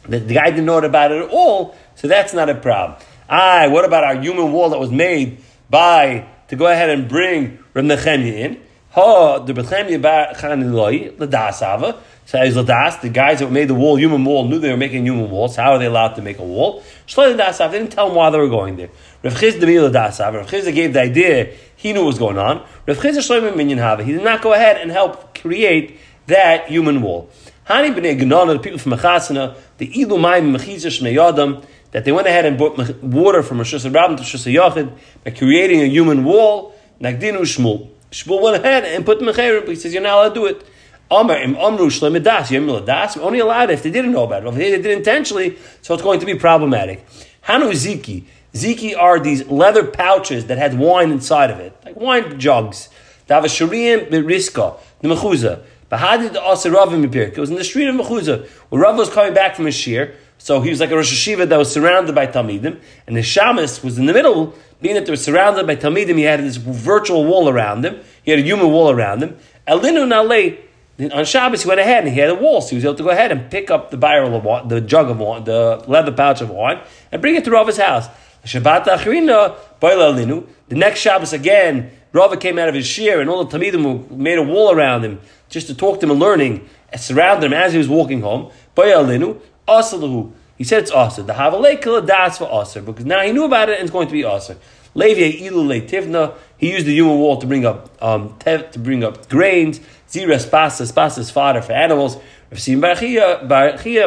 that 0.08 0.28
the 0.28 0.34
guy 0.34 0.50
didn't 0.50 0.66
know 0.66 0.78
about 0.78 1.12
it 1.12 1.24
at 1.24 1.30
all, 1.30 1.76
so 1.96 2.08
that's 2.08 2.34
not 2.34 2.50
a 2.50 2.56
problem. 2.56 3.00
Ah, 3.30 3.68
what 3.70 3.86
about 3.86 4.04
our 4.04 4.20
human 4.20 4.52
wall 4.52 4.70
that 4.70 4.80
was 4.80 4.92
made 4.92 5.44
by, 5.70 6.28
to 6.48 6.56
go 6.56 6.68
ahead 6.68 6.90
and 6.90 7.08
bring 7.08 7.60
Reb 7.74 7.86
Nechemia 7.86 8.34
in? 8.34 8.62
Ha, 8.92 9.40
the 9.40 9.54
Bethlehem 9.54 10.02
Bar 10.02 10.34
Chaniloi, 10.34 11.16
the 11.18 11.26
Ava. 11.26 12.02
Says 12.26 12.54
the 12.54 12.62
Das, 12.62 12.98
the 12.98 13.10
guys 13.10 13.40
that 13.40 13.52
made 13.52 13.68
the 13.68 13.74
wall, 13.74 13.96
human 13.96 14.24
wall, 14.24 14.48
knew 14.48 14.60
they 14.60 14.70
were 14.70 14.78
making 14.78 15.04
human 15.04 15.32
walls. 15.32 15.56
How 15.56 15.72
are 15.72 15.80
they 15.80 15.86
allowed 15.86 16.14
to 16.14 16.22
make 16.22 16.38
a 16.38 16.44
wall? 16.44 16.84
Shloi 17.08 17.36
the 17.36 17.48
Ava, 17.48 17.72
they 17.72 17.80
didn't 17.80 17.92
tell 17.92 18.08
them 18.08 18.16
why 18.16 18.30
they 18.30 18.38
were 18.38 18.50
going 18.50 18.78
there. 18.78 18.90
Rav 19.24 19.40
Chiz 19.40 19.58
the 19.60 19.90
Das 19.90 20.20
Ava, 20.20 20.38
Rav 20.38 20.50
Chiz 20.50 20.66
gave 20.66 20.94
the 20.94 21.02
idea, 21.02 21.54
he 21.76 21.92
knew 21.92 22.02
what 22.02 22.08
was 22.08 22.20
going 22.20 22.38
on. 22.38 22.64
Rav 22.88 23.02
Chiz 23.02 23.18
Shloim 23.18 23.56
Minyan 23.56 23.80
Hava, 23.80 24.04
he 24.04 24.12
did 24.12 24.24
not 24.24 24.42
go 24.44 24.54
ahead 24.54 24.78
and 24.78 24.92
help 24.92 25.38
create 25.40 26.00
that 26.28 26.68
human 26.68 27.02
wall. 27.02 27.30
Hani 27.68 27.96
b'nei 27.96 28.20
Gnana, 28.20 28.54
the 28.54 28.60
people 28.60 28.80
from 28.80 28.92
Mechasana, 28.92 29.56
the 29.80 29.88
Ilu 29.88 30.18
Mayim 30.18 30.56
Mechizah 30.56 30.90
Shnei 30.90 31.16
Yadam, 31.16 31.66
that 31.92 32.06
they 32.06 32.12
went 32.12 32.28
ahead 32.28 32.46
and 32.46 32.58
brought 32.58 32.78
water 33.02 33.42
from 33.42 33.58
Rosh 33.58 33.74
Hashanah 33.74 34.18
to 34.18 34.22
Rosh 34.22 34.36
Hashanah 34.36 34.98
by 35.24 35.32
creating 35.32 35.82
a 35.82 35.86
human 35.86 36.24
wall, 36.24 36.76
Nagdinu 37.02 37.42
Shmuel. 37.42 37.90
Shmuel 38.12 38.42
went 38.42 38.64
ahead 38.64 38.86
and 38.86 39.06
put 39.06 39.20
mecherim, 39.20 39.62
but 39.62 39.70
he 39.70 39.76
says 39.76 39.94
you're 39.94 40.04
not 40.04 40.14
allowed 40.14 40.30
to 40.30 40.36
do 40.36 40.46
it. 40.46 40.66
Amr 41.12 41.36
im 41.36 41.56
amru 41.56 41.90
shlemidas. 41.90 43.16
We 43.16 43.22
only 43.22 43.40
allowed 43.40 43.72
if 43.72 43.82
they 43.82 43.90
didn't 43.90 44.12
know 44.12 44.24
about 44.24 44.44
it. 44.44 44.50
If 44.50 44.56
they 44.56 44.70
did 44.70 44.86
it 44.86 44.98
intentionally, 44.98 45.58
so 45.82 45.96
it's 45.96 46.04
going 46.04 46.20
to 46.20 46.26
be 46.26 46.36
problematic. 46.36 47.06
Hanu 47.42 47.72
ziki. 47.72 48.26
Ziki 48.54 48.98
are 48.98 49.20
these 49.20 49.48
leather 49.48 49.84
pouches 49.84 50.48
that 50.48 50.58
had 50.58 50.78
wine 50.78 51.12
inside 51.12 51.50
of 51.52 51.60
it, 51.60 51.76
like 51.86 51.96
wine 51.96 52.40
jugs. 52.40 52.90
Dava 53.28 53.46
shariim 53.46 54.10
beriska 54.10 54.80
the 55.02 55.08
mechuzah. 55.08 55.64
Bahadid 55.92 56.36
asa 56.36 56.70
Ravim 56.70 57.14
It 57.14 57.38
was 57.38 57.50
in 57.50 57.56
the 57.56 57.64
street 57.64 57.88
of 57.88 57.96
Mechuzah 57.96 58.48
where 58.70 58.82
Rav 58.82 58.98
was 58.98 59.10
coming 59.10 59.34
back 59.34 59.56
from 59.56 59.66
his 59.66 59.76
shir. 59.76 60.14
So 60.38 60.62
he 60.62 60.70
was 60.70 60.80
like 60.80 60.92
a 60.92 60.96
Rosh 60.96 61.12
Hashiva 61.12 61.50
that 61.50 61.58
was 61.58 61.72
surrounded 61.72 62.16
by 62.16 62.26
Talmidim, 62.26 62.80
and 63.06 63.16
the 63.16 63.20
Shamus 63.20 63.84
was 63.84 63.98
in 63.98 64.06
the 64.06 64.14
middle, 64.14 64.56
being 64.82 64.96
that 64.96 65.06
they 65.06 65.12
were 65.12 65.18
surrounded 65.18 65.68
by 65.68 65.76
Talmidim, 65.76 66.16
he 66.16 66.24
had 66.24 66.40
this 66.40 66.56
virtual 66.56 67.26
wall 67.26 67.50
around 67.50 67.84
him. 67.84 68.00
He 68.24 68.32
had 68.32 68.40
a 68.40 68.44
human 68.44 68.72
wall 68.72 68.90
around 68.90 69.22
him. 69.22 69.38
Elinu 69.68 70.08
Nalei, 70.08 71.12
on 71.12 71.26
Shabbos, 71.26 71.64
he 71.64 71.68
went 71.68 71.82
ahead 71.82 72.06
and 72.06 72.14
he 72.14 72.20
had 72.20 72.30
a 72.30 72.36
wall, 72.36 72.62
so 72.62 72.70
he 72.70 72.76
was 72.76 72.86
able 72.86 72.96
to 72.96 73.04
go 73.04 73.10
ahead 73.10 73.34
and 73.34 73.52
pick 73.52 73.70
up 73.70 73.92
the 73.92 73.98
barrel 73.98 74.34
of 74.34 74.46
wine, 74.46 74.70
the 74.70 74.80
jug 74.80 75.10
of 75.10 75.20
wine, 75.20 75.44
the 75.44 75.84
leather 75.88 76.14
pouch 76.14 76.40
of 76.40 76.50
wine, 76.50 76.80
and 77.12 77.22
bring 77.22 77.36
it 77.36 77.44
to 77.44 77.52
Rav's 77.52 77.78
house. 77.78 78.08
Shabbat 78.46 78.86
Achrina, 78.86 79.58
Elinu. 79.82 80.48
The 80.70 80.76
next 80.76 81.02
Shabbos 81.02 81.34
again, 81.34 81.92
Rava 82.14 82.38
came 82.38 82.58
out 82.58 82.70
of 82.70 82.76
his 82.76 82.88
shear, 82.88 83.20
and 83.20 83.30
all 83.30 83.44
the 83.44 83.58
Talmidim 83.58 84.10
made 84.12 84.38
a 84.38 84.44
wall 84.44 84.72
around 84.72 85.04
him 85.04 85.20
just 85.50 85.68
to 85.68 85.76
talk 85.76 86.00
to 86.00 86.06
him 86.06 86.12
and 86.12 86.20
learning, 86.20 86.70
and 86.92 87.02
surround 87.02 87.44
him 87.44 87.54
as 87.54 87.74
he 87.74 87.78
was 87.78 87.90
walking 87.90 88.22
home. 88.22 88.52
He 88.76 90.64
said 90.64 90.84
it's 90.84 90.92
Asr. 90.92 91.26
The 91.26 91.34
Havalekala 91.34 92.06
das 92.06 92.38
for 92.38 92.46
Asr, 92.46 92.86
because 92.86 93.06
now 93.06 93.22
he 93.22 93.32
knew 93.32 93.46
about 93.46 93.70
it 93.70 93.80
and 93.80 93.84
it's 93.84 93.92
going 93.92 94.08
to 94.08 94.14
be 94.14 94.24
Asr. 94.24 94.58
Levi 94.94 95.46
ilu 95.46 95.82
tivna. 95.88 96.36
He 96.58 96.72
used 96.72 96.86
the 96.86 96.94
human 96.94 97.18
wall 97.18 97.38
to 97.38 97.48
bring 97.48 97.66
up 97.66 97.90
um, 98.04 98.30
tev, 98.40 98.72
to 98.72 98.80
bring 98.80 99.04
up 99.04 99.30
grains. 99.30 99.80
Zira 100.10 100.38
spasa 100.38 100.92
spasa 100.92 101.32
fodder 101.32 101.62
for 101.62 101.74
animals. 101.74 102.18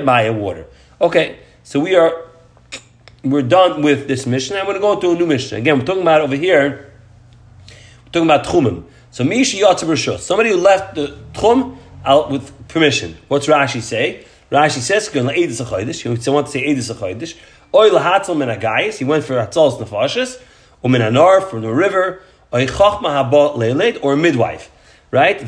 Maya 0.04 0.32
water. 0.32 0.66
Okay, 1.00 1.38
so 1.62 1.80
we 1.80 1.94
are 1.94 2.28
we're 3.24 3.42
done 3.42 3.82
with 3.82 4.08
this 4.08 4.26
Mishnah. 4.26 4.58
I'm 4.58 4.64
going 4.64 4.74
to 4.74 4.80
go 4.80 4.92
into 4.94 5.10
a 5.12 5.14
new 5.14 5.26
Mishnah. 5.26 5.58
Again, 5.58 5.78
we're 5.78 5.84
talking 5.84 6.02
about 6.02 6.20
over 6.20 6.34
here. 6.34 6.92
We're 7.68 8.10
talking 8.10 8.28
about 8.28 8.44
tchumim. 8.44 8.84
So 9.12 9.24
mishi 9.24 9.60
yatzah 9.60 10.18
Somebody 10.18 10.50
who 10.50 10.56
left 10.56 10.94
the 10.94 11.14
tchum 11.34 11.76
out 12.02 12.30
with 12.30 12.50
permission. 12.68 13.18
What's 13.28 13.46
Rashi 13.46 13.82
say? 13.82 14.24
Rashi 14.50 14.78
says, 14.78 15.08
"He 15.08 15.20
wants 15.20 15.58
to 15.58 16.58
say 16.58 16.66
edus 16.66 16.90
achoydish." 16.90 17.36
Oy 17.74 17.90
lahatzel 17.90 18.38
min 18.38 18.48
agayis. 18.48 18.96
He 18.96 19.04
went 19.04 19.24
for 19.24 19.34
hatzal's 19.34 19.76
nefashis. 19.76 20.40
Umin 20.82 21.02
anar 21.02 21.46
from 21.50 21.60
the 21.60 21.68
river. 21.68 22.22
Oy 22.54 22.66
chachma 22.66 23.30
haba 23.30 23.54
leiled 23.54 23.98
or 24.02 24.16
midwife. 24.16 24.70
Right? 25.10 25.38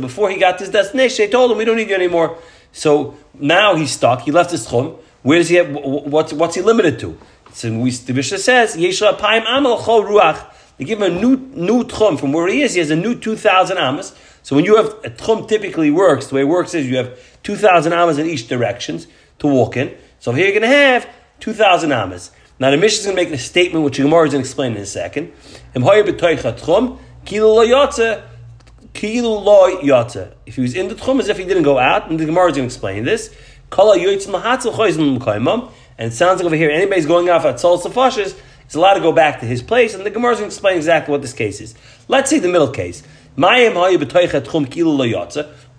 Before 0.00 0.30
he 0.30 0.38
got 0.38 0.56
to 0.56 0.64
his 0.64 0.72
destination, 0.72 1.26
they 1.26 1.30
told 1.30 1.50
him, 1.50 1.58
"We 1.58 1.66
don't 1.66 1.76
need 1.76 1.90
you 1.90 1.94
anymore." 1.94 2.38
So 2.72 3.16
now 3.34 3.74
he's 3.74 3.90
stuck. 3.90 4.22
He 4.22 4.30
left 4.30 4.50
his 4.50 4.64
chum. 4.64 4.94
Where 5.20 5.36
does 5.36 5.50
he 5.50 5.56
have? 5.56 5.68
What's 5.74 6.32
what's 6.32 6.54
he 6.54 6.62
limited 6.62 6.98
to? 7.00 7.18
So 7.52 7.68
the 7.68 8.12
Mishnah 8.14 8.38
says, 8.38 8.76
"Yeshla 8.76 9.18
paim 9.18 9.42
amal 9.46 9.82
chol 9.82 10.06
ruach." 10.08 10.38
They 10.78 10.84
give 10.84 11.02
him 11.02 11.12
a 11.12 11.20
new 11.20 11.36
new 11.36 11.84
tchum 11.84 12.18
from 12.18 12.32
where 12.32 12.48
he 12.48 12.62
is. 12.62 12.74
He 12.74 12.80
has 12.80 12.90
a 12.90 12.96
new 12.96 13.14
two 13.14 13.36
thousand 13.36 13.78
amas. 13.78 14.16
So 14.42 14.56
when 14.56 14.64
you 14.64 14.76
have 14.76 14.86
a 15.04 15.10
tchum, 15.10 15.46
typically 15.46 15.90
works. 15.90 16.28
The 16.28 16.36
way 16.36 16.40
it 16.42 16.44
works 16.44 16.72
is 16.74 16.88
you 16.88 16.96
have 16.96 17.18
two 17.42 17.56
thousand 17.56 17.92
amas 17.92 18.18
in 18.18 18.26
each 18.26 18.48
direction. 18.48 19.00
to 19.38 19.46
walk 19.46 19.76
in. 19.76 19.94
So 20.20 20.32
here 20.32 20.44
you're 20.46 20.58
going 20.58 20.62
to 20.62 20.76
have 20.76 21.08
2,000 21.40 21.92
amas. 21.92 22.30
Now 22.58 22.70
the 22.70 22.76
Mishnah 22.76 22.98
is 22.98 23.04
going 23.06 23.16
to 23.16 23.22
make 23.22 23.32
a 23.32 23.38
statement 23.38 23.84
which 23.84 23.98
Gemara 23.98 24.26
is 24.26 24.32
going 24.32 24.42
to 24.42 24.48
explain 24.48 24.72
in 24.72 24.82
a 24.82 24.86
second. 24.86 25.32
If 25.74 25.84
he 30.54 30.60
was 30.60 30.74
in 30.74 30.88
the 30.88 30.94
tchum, 30.94 31.20
as 31.20 31.28
if 31.28 31.38
he 31.38 31.44
didn't 31.44 31.62
go 31.62 31.78
out, 31.78 32.10
and 32.10 32.18
the 32.18 32.24
Gemara 32.26 32.50
is 32.50 32.56
going 32.56 32.68
to 32.68 32.74
explain 32.74 33.04
this. 33.04 33.32
And 36.00 36.06
it 36.06 36.14
sounds 36.14 36.38
like 36.38 36.46
over 36.46 36.56
here, 36.56 36.70
anybody's 36.70 37.06
going 37.06 37.28
off 37.30 37.44
at 37.44 37.60
Sol 37.60 37.78
Safashis 37.78 38.40
is 38.68 38.74
allowed 38.74 38.94
to 38.94 39.00
go 39.00 39.12
back 39.12 39.40
to 39.40 39.46
his 39.46 39.62
place, 39.62 39.94
and 39.94 40.04
the 40.04 40.10
Gemara 40.10 40.32
is 40.32 40.38
going 40.38 40.50
to 40.50 40.54
explain 40.54 40.76
exactly 40.76 41.12
what 41.12 41.22
this 41.22 41.32
case 41.32 41.60
is. 41.60 41.74
Let's 42.06 42.30
see 42.30 42.38
the 42.38 42.48
middle 42.48 42.70
case. 42.70 43.02
What 43.36 43.52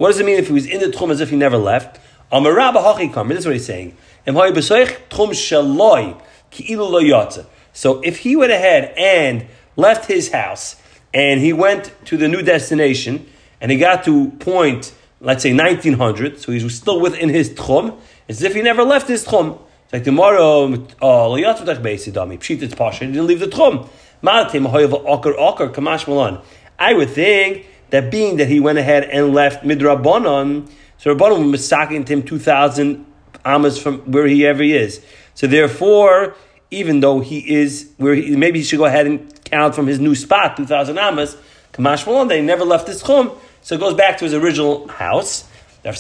does 0.08 0.20
it 0.20 0.26
mean 0.26 0.38
if 0.38 0.48
he 0.48 0.54
was 0.54 0.66
in 0.66 0.80
the 0.80 0.88
tchum 0.88 1.12
as 1.12 1.20
if 1.20 1.30
he 1.30 1.36
never 1.36 1.58
left? 1.58 2.00
This 2.32 3.40
is 3.40 3.46
what 3.46 3.54
he's 3.54 3.66
saying. 3.66 3.98
So 7.74 8.02
if 8.02 8.18
he 8.18 8.36
went 8.36 8.52
ahead 8.52 8.94
and 8.98 9.46
left 9.76 10.06
his 10.06 10.32
house 10.32 10.76
and 11.14 11.42
he 11.42 11.54
went 11.54 11.92
to 12.06 12.18
the 12.18 12.28
new 12.28 12.42
destination 12.42 13.26
and 13.60 13.72
he 13.72 13.78
got 13.78 14.04
to 14.06 14.30
point, 14.32 14.94
let's 15.20 15.44
say 15.44 15.54
1900, 15.54 16.40
so 16.40 16.52
he 16.52 16.64
was 16.64 16.76
still 16.76 17.02
within 17.02 17.30
his 17.30 17.50
tchum, 17.52 18.00
as 18.28 18.42
if 18.42 18.56
he 18.56 18.62
never 18.62 18.84
left 18.84 19.08
his 19.08 19.26
tchum. 19.26 19.60
It's 19.90 19.94
like 19.94 20.04
tomorrow, 20.04 20.66
uh, 20.72 20.78
pshit 20.78 22.62
it's 22.62 22.76
pasha, 22.76 23.06
he 23.06 23.12
didn't 23.12 23.26
leave 23.26 23.40
the 23.40 23.48
tchum. 23.48 23.90
I 26.78 26.94
would 26.94 27.10
think 27.10 27.66
that 27.90 28.12
being 28.12 28.38
that 28.38 28.48
he 28.48 28.60
went 28.60 28.78
ahead 28.78 29.06
and 29.06 29.34
left 29.34 29.64
midrabanon, 29.64 30.70
so 31.00 31.16
Rabbanon 31.16 31.50
was 31.52 31.68
sacking 31.68 32.06
him 32.06 32.22
two 32.22 32.38
thousand 32.38 33.04
amas 33.44 33.82
from 33.82 34.02
where 34.12 34.28
he 34.28 34.46
ever 34.46 34.62
is. 34.62 35.04
So 35.34 35.48
therefore, 35.48 36.36
even 36.70 37.00
though 37.00 37.22
he 37.22 37.40
is 37.52 37.90
where 37.98 38.14
he, 38.14 38.36
maybe 38.36 38.60
he 38.60 38.66
should 38.66 38.78
go 38.78 38.86
ahead 38.86 39.08
and 39.08 39.44
count 39.46 39.74
from 39.74 39.88
his 39.88 40.00
new 40.00 40.14
spot, 40.14 40.56
2,000 40.58 41.00
amas, 41.00 41.36
Kamash 41.74 42.06
Malon, 42.06 42.28
they 42.28 42.44
never 42.44 42.64
left 42.64 42.88
his 42.88 43.02
chum, 43.02 43.32
so 43.64 43.74
it 43.74 43.80
goes 43.80 43.96
back 43.96 44.20
to 44.20 44.26
his 44.26 44.36
original 44.36 44.88
house. 44.88 45.49
So 45.82 45.94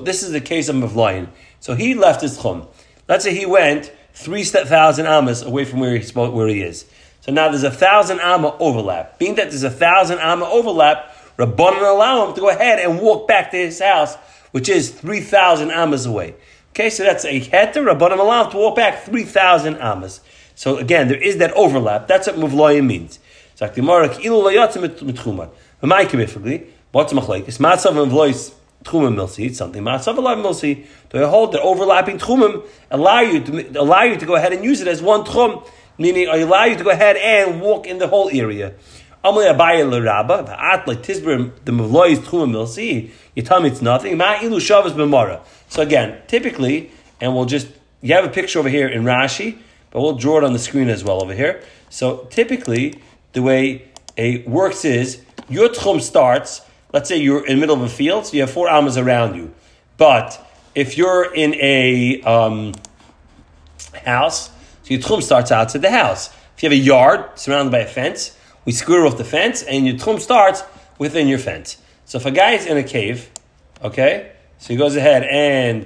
this 0.00 0.22
is 0.22 0.32
the 0.32 0.40
case 0.40 0.68
of 0.68 0.76
Mavloyin. 0.76 1.28
So 1.60 1.74
he 1.74 1.94
left 1.94 2.22
his 2.22 2.42
chum. 2.42 2.66
Let's 3.08 3.24
say 3.24 3.34
he 3.34 3.46
went 3.46 3.92
three 4.12 4.42
thousand 4.42 5.06
amas 5.06 5.42
away 5.42 5.64
from 5.64 5.78
where 5.80 5.96
he 5.96 6.12
where 6.12 6.48
he 6.48 6.60
is. 6.60 6.86
So 7.20 7.32
now 7.32 7.48
there's 7.48 7.62
a 7.62 7.70
thousand 7.70 8.20
amma 8.20 8.56
overlap. 8.58 9.18
Being 9.18 9.36
that 9.36 9.50
there's 9.50 9.62
a 9.62 9.70
thousand 9.70 10.18
amma 10.18 10.46
overlap, 10.46 11.14
Rabbanan 11.36 11.88
allow 11.88 12.26
him 12.26 12.34
to 12.34 12.40
go 12.40 12.48
ahead 12.48 12.78
and 12.80 13.00
walk 13.00 13.28
back 13.28 13.50
to 13.52 13.56
his 13.56 13.80
house, 13.80 14.16
which 14.52 14.68
is 14.68 14.90
3,000 14.90 15.70
amas 15.70 16.06
away. 16.06 16.34
Okay, 16.70 16.88
so 16.88 17.02
that's 17.02 17.24
a 17.24 17.40
heter. 17.40 17.84
Rabbanan 17.84 18.18
allow 18.18 18.44
him 18.44 18.52
to 18.52 18.56
walk 18.56 18.76
back 18.76 19.04
3,000 19.04 19.76
amas. 19.76 20.20
So 20.54 20.78
again, 20.78 21.08
there 21.08 21.22
is 21.22 21.36
that 21.38 21.52
overlap. 21.52 22.08
That's 22.08 22.26
what 22.26 22.36
muvloyim 22.36 22.86
means. 22.86 23.18
So 23.56 23.66
What's 26.96 27.12
machlekes? 27.12 27.58
Matzav 27.58 28.02
and 28.02 28.12
vlois 28.12 28.54
tchumim 28.84 29.16
milsi. 29.16 29.46
It's 29.46 29.58
something. 29.58 29.82
Matzav 29.82 30.16
alav 30.16 30.42
milsi. 30.42 30.86
Do 31.08 31.24
I 31.24 31.28
hold 31.28 31.52
that 31.52 31.62
overlapping 31.62 32.18
tchumim 32.18 32.66
allow 32.90 33.20
you 33.20 33.42
to 33.42 33.80
allow 33.80 34.02
you 34.02 34.16
to 34.16 34.26
go 34.26 34.34
ahead 34.34 34.52
and 34.52 34.62
use 34.62 34.82
it 34.82 34.88
as 34.88 35.00
one 35.00 35.24
tchum, 35.24 35.66
meaning 35.96 36.28
I 36.28 36.36
allow 36.38 36.64
you 36.64 36.76
to 36.76 36.84
go 36.84 36.90
ahead 36.90 37.16
and 37.16 37.62
walk 37.62 37.86
in 37.86 37.96
the 37.98 38.08
whole 38.08 38.28
area. 38.30 38.74
Amalei 39.24 39.56
Abaye 39.56 39.90
l'Rabba, 39.90 40.46
v'at 40.46 40.86
like 40.86 41.02
Tisber 41.02 41.50
the 41.64 41.72
Mavloi 41.72 42.12
is 42.12 42.18
Milsi. 42.20 43.10
You 43.34 43.42
tell 43.42 43.60
me 43.60 43.68
it's 43.68 43.80
nothing. 43.80 44.18
Ma 44.18 44.34
ilu 44.34 44.58
shavas 44.58 44.92
b'mara. 44.92 45.40
So 45.68 45.80
again, 45.80 46.20
typically, 46.26 46.90
and 47.22 47.34
we'll 47.34 47.46
just 47.46 47.68
you 48.02 48.14
have 48.14 48.24
a 48.26 48.28
picture 48.28 48.58
over 48.58 48.68
here 48.68 48.86
in 48.86 49.04
Rashi, 49.04 49.58
but 49.90 50.02
we'll 50.02 50.16
draw 50.16 50.38
it 50.38 50.44
on 50.44 50.52
the 50.52 50.58
screen 50.58 50.90
as 50.90 51.02
well 51.02 51.22
over 51.22 51.34
here. 51.34 51.62
So 51.88 52.26
typically, 52.30 53.00
the 53.36 53.42
way 53.42 53.86
it 54.16 54.48
works 54.48 54.84
is 54.86 55.22
your 55.48 55.68
Tchum 55.68 56.00
starts. 56.00 56.62
Let's 56.92 57.06
say 57.06 57.18
you're 57.18 57.46
in 57.46 57.56
the 57.56 57.60
middle 57.60 57.76
of 57.76 57.82
a 57.82 57.88
field, 57.88 58.24
so 58.24 58.32
you 58.34 58.40
have 58.40 58.50
four 58.50 58.66
amas 58.66 58.96
around 58.96 59.36
you. 59.36 59.54
But 59.98 60.42
if 60.74 60.96
you're 60.96 61.32
in 61.34 61.54
a 61.56 62.22
um, 62.22 62.72
house, 64.06 64.48
so 64.48 64.94
your 64.94 65.00
Tchum 65.00 65.22
starts 65.22 65.52
outside 65.52 65.82
the 65.82 65.90
house. 65.90 66.30
If 66.56 66.62
you 66.62 66.70
have 66.70 66.78
a 66.78 66.82
yard 66.82 67.38
surrounded 67.38 67.70
by 67.70 67.80
a 67.80 67.86
fence, 67.86 68.34
we 68.64 68.72
square 68.72 69.04
off 69.04 69.18
the 69.18 69.24
fence, 69.24 69.62
and 69.62 69.86
your 69.86 69.96
tchum 69.96 70.18
starts 70.18 70.62
within 70.98 71.28
your 71.28 71.38
fence. 71.38 71.76
So 72.06 72.16
if 72.16 72.24
a 72.24 72.30
guy 72.30 72.52
is 72.52 72.64
in 72.64 72.78
a 72.78 72.82
cave, 72.82 73.30
okay, 73.82 74.32
so 74.58 74.72
he 74.72 74.76
goes 74.76 74.96
ahead 74.96 75.24
and 75.24 75.84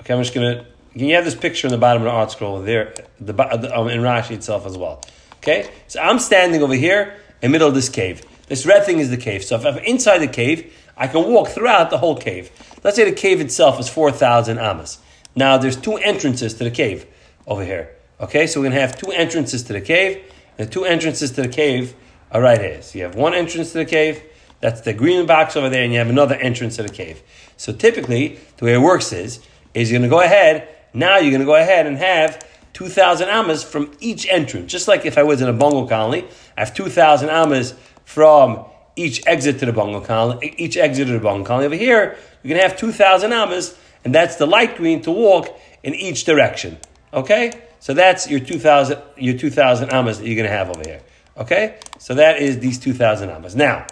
okay, 0.00 0.14
I'm 0.14 0.20
just 0.22 0.34
gonna. 0.34 0.66
Can 0.92 1.06
you 1.06 1.14
have 1.14 1.24
this 1.24 1.34
picture 1.34 1.66
in 1.66 1.70
the 1.70 1.78
bottom 1.78 2.02
of 2.02 2.06
the 2.06 2.10
ArtScroll 2.10 2.64
there, 2.64 2.94
the, 3.18 3.32
um, 3.78 3.88
in 3.88 4.00
Rashi 4.00 4.32
itself 4.32 4.66
as 4.66 4.76
well? 4.76 5.02
Okay, 5.42 5.68
so 5.88 5.98
I'm 5.98 6.20
standing 6.20 6.62
over 6.62 6.74
here 6.74 7.16
in 7.42 7.48
the 7.50 7.52
middle 7.52 7.66
of 7.66 7.74
this 7.74 7.88
cave. 7.88 8.22
This 8.46 8.64
red 8.64 8.86
thing 8.86 9.00
is 9.00 9.10
the 9.10 9.16
cave. 9.16 9.42
So 9.42 9.56
if 9.56 9.66
I'm 9.66 9.76
inside 9.78 10.18
the 10.18 10.28
cave, 10.28 10.72
I 10.96 11.08
can 11.08 11.32
walk 11.32 11.48
throughout 11.48 11.90
the 11.90 11.98
whole 11.98 12.16
cave. 12.16 12.52
Let's 12.84 12.94
say 12.94 13.10
the 13.10 13.16
cave 13.16 13.40
itself 13.40 13.80
is 13.80 13.88
4,000 13.88 14.60
amas. 14.60 14.98
Now 15.34 15.58
there's 15.58 15.76
two 15.76 15.96
entrances 15.96 16.54
to 16.54 16.64
the 16.64 16.70
cave 16.70 17.06
over 17.44 17.64
here. 17.64 17.90
Okay, 18.20 18.46
so 18.46 18.60
we're 18.60 18.66
going 18.66 18.76
to 18.76 18.80
have 18.82 18.96
two 18.96 19.10
entrances 19.10 19.64
to 19.64 19.72
the 19.72 19.80
cave. 19.80 20.22
The 20.58 20.66
two 20.66 20.84
entrances 20.84 21.32
to 21.32 21.42
the 21.42 21.48
cave 21.48 21.96
are 22.30 22.40
right 22.40 22.60
here. 22.60 22.80
So 22.80 22.98
you 22.98 23.04
have 23.04 23.16
one 23.16 23.34
entrance 23.34 23.72
to 23.72 23.78
the 23.78 23.84
cave, 23.84 24.22
that's 24.60 24.82
the 24.82 24.92
green 24.92 25.26
box 25.26 25.56
over 25.56 25.68
there, 25.68 25.82
and 25.82 25.92
you 25.92 25.98
have 25.98 26.08
another 26.08 26.36
entrance 26.36 26.76
to 26.76 26.84
the 26.84 26.88
cave. 26.88 27.20
So 27.56 27.72
typically, 27.72 28.38
the 28.58 28.66
way 28.66 28.74
it 28.74 28.78
works 28.78 29.12
is, 29.12 29.40
is 29.74 29.90
you're 29.90 29.98
going 29.98 30.08
to 30.08 30.14
go 30.14 30.22
ahead, 30.22 30.68
now 30.94 31.18
you're 31.18 31.32
going 31.32 31.40
to 31.40 31.46
go 31.46 31.56
ahead 31.56 31.86
and 31.86 31.96
have 31.98 32.46
2,000 32.82 33.28
amas 33.28 33.62
from 33.62 33.92
each 34.00 34.26
entrance. 34.28 34.72
Just 34.72 34.88
like 34.88 35.06
if 35.06 35.16
I 35.16 35.22
was 35.22 35.40
in 35.40 35.48
a 35.48 35.52
bungalow 35.52 35.86
colony, 35.86 36.26
I 36.56 36.62
have 36.62 36.74
2,000 36.74 37.30
amas 37.30 37.74
from 38.04 38.64
each 38.96 39.24
exit 39.24 39.60
to 39.60 39.66
the 39.66 39.72
bungalow 39.72 40.00
colony, 40.00 40.52
each 40.58 40.76
exit 40.76 41.06
to 41.06 41.12
the 41.12 41.20
bungalow 41.20 41.44
colony. 41.44 41.66
Over 41.66 41.76
here, 41.76 42.18
you're 42.42 42.48
going 42.48 42.60
to 42.60 42.68
have 42.68 42.76
2,000 42.76 43.32
amas, 43.32 43.78
and 44.04 44.12
that's 44.12 44.34
the 44.34 44.46
light 44.46 44.76
green 44.76 45.00
to 45.02 45.12
walk 45.12 45.56
in 45.84 45.94
each 45.94 46.24
direction. 46.24 46.76
Okay? 47.14 47.52
So 47.78 47.94
that's 47.94 48.28
your 48.28 48.40
2,000 48.40 49.00
your 49.16 49.38
2,000 49.38 49.92
amas 49.92 50.18
that 50.18 50.26
you're 50.26 50.34
going 50.34 50.50
to 50.50 50.56
have 50.56 50.68
over 50.68 50.82
here. 50.84 51.02
Okay? 51.36 51.78
So 52.00 52.14
that 52.14 52.38
is 52.38 52.58
these 52.58 52.80
2,000 52.80 53.30
amas. 53.30 53.54
Now, 53.54 53.86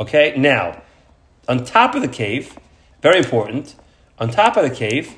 okay, 0.00 0.34
now, 0.36 0.82
on 1.48 1.64
top 1.64 1.94
of 1.94 2.02
the 2.02 2.08
cave, 2.08 2.58
very 3.02 3.18
important, 3.18 3.76
on 4.18 4.30
top 4.30 4.56
of 4.56 4.68
the 4.68 4.74
cave, 4.74 5.14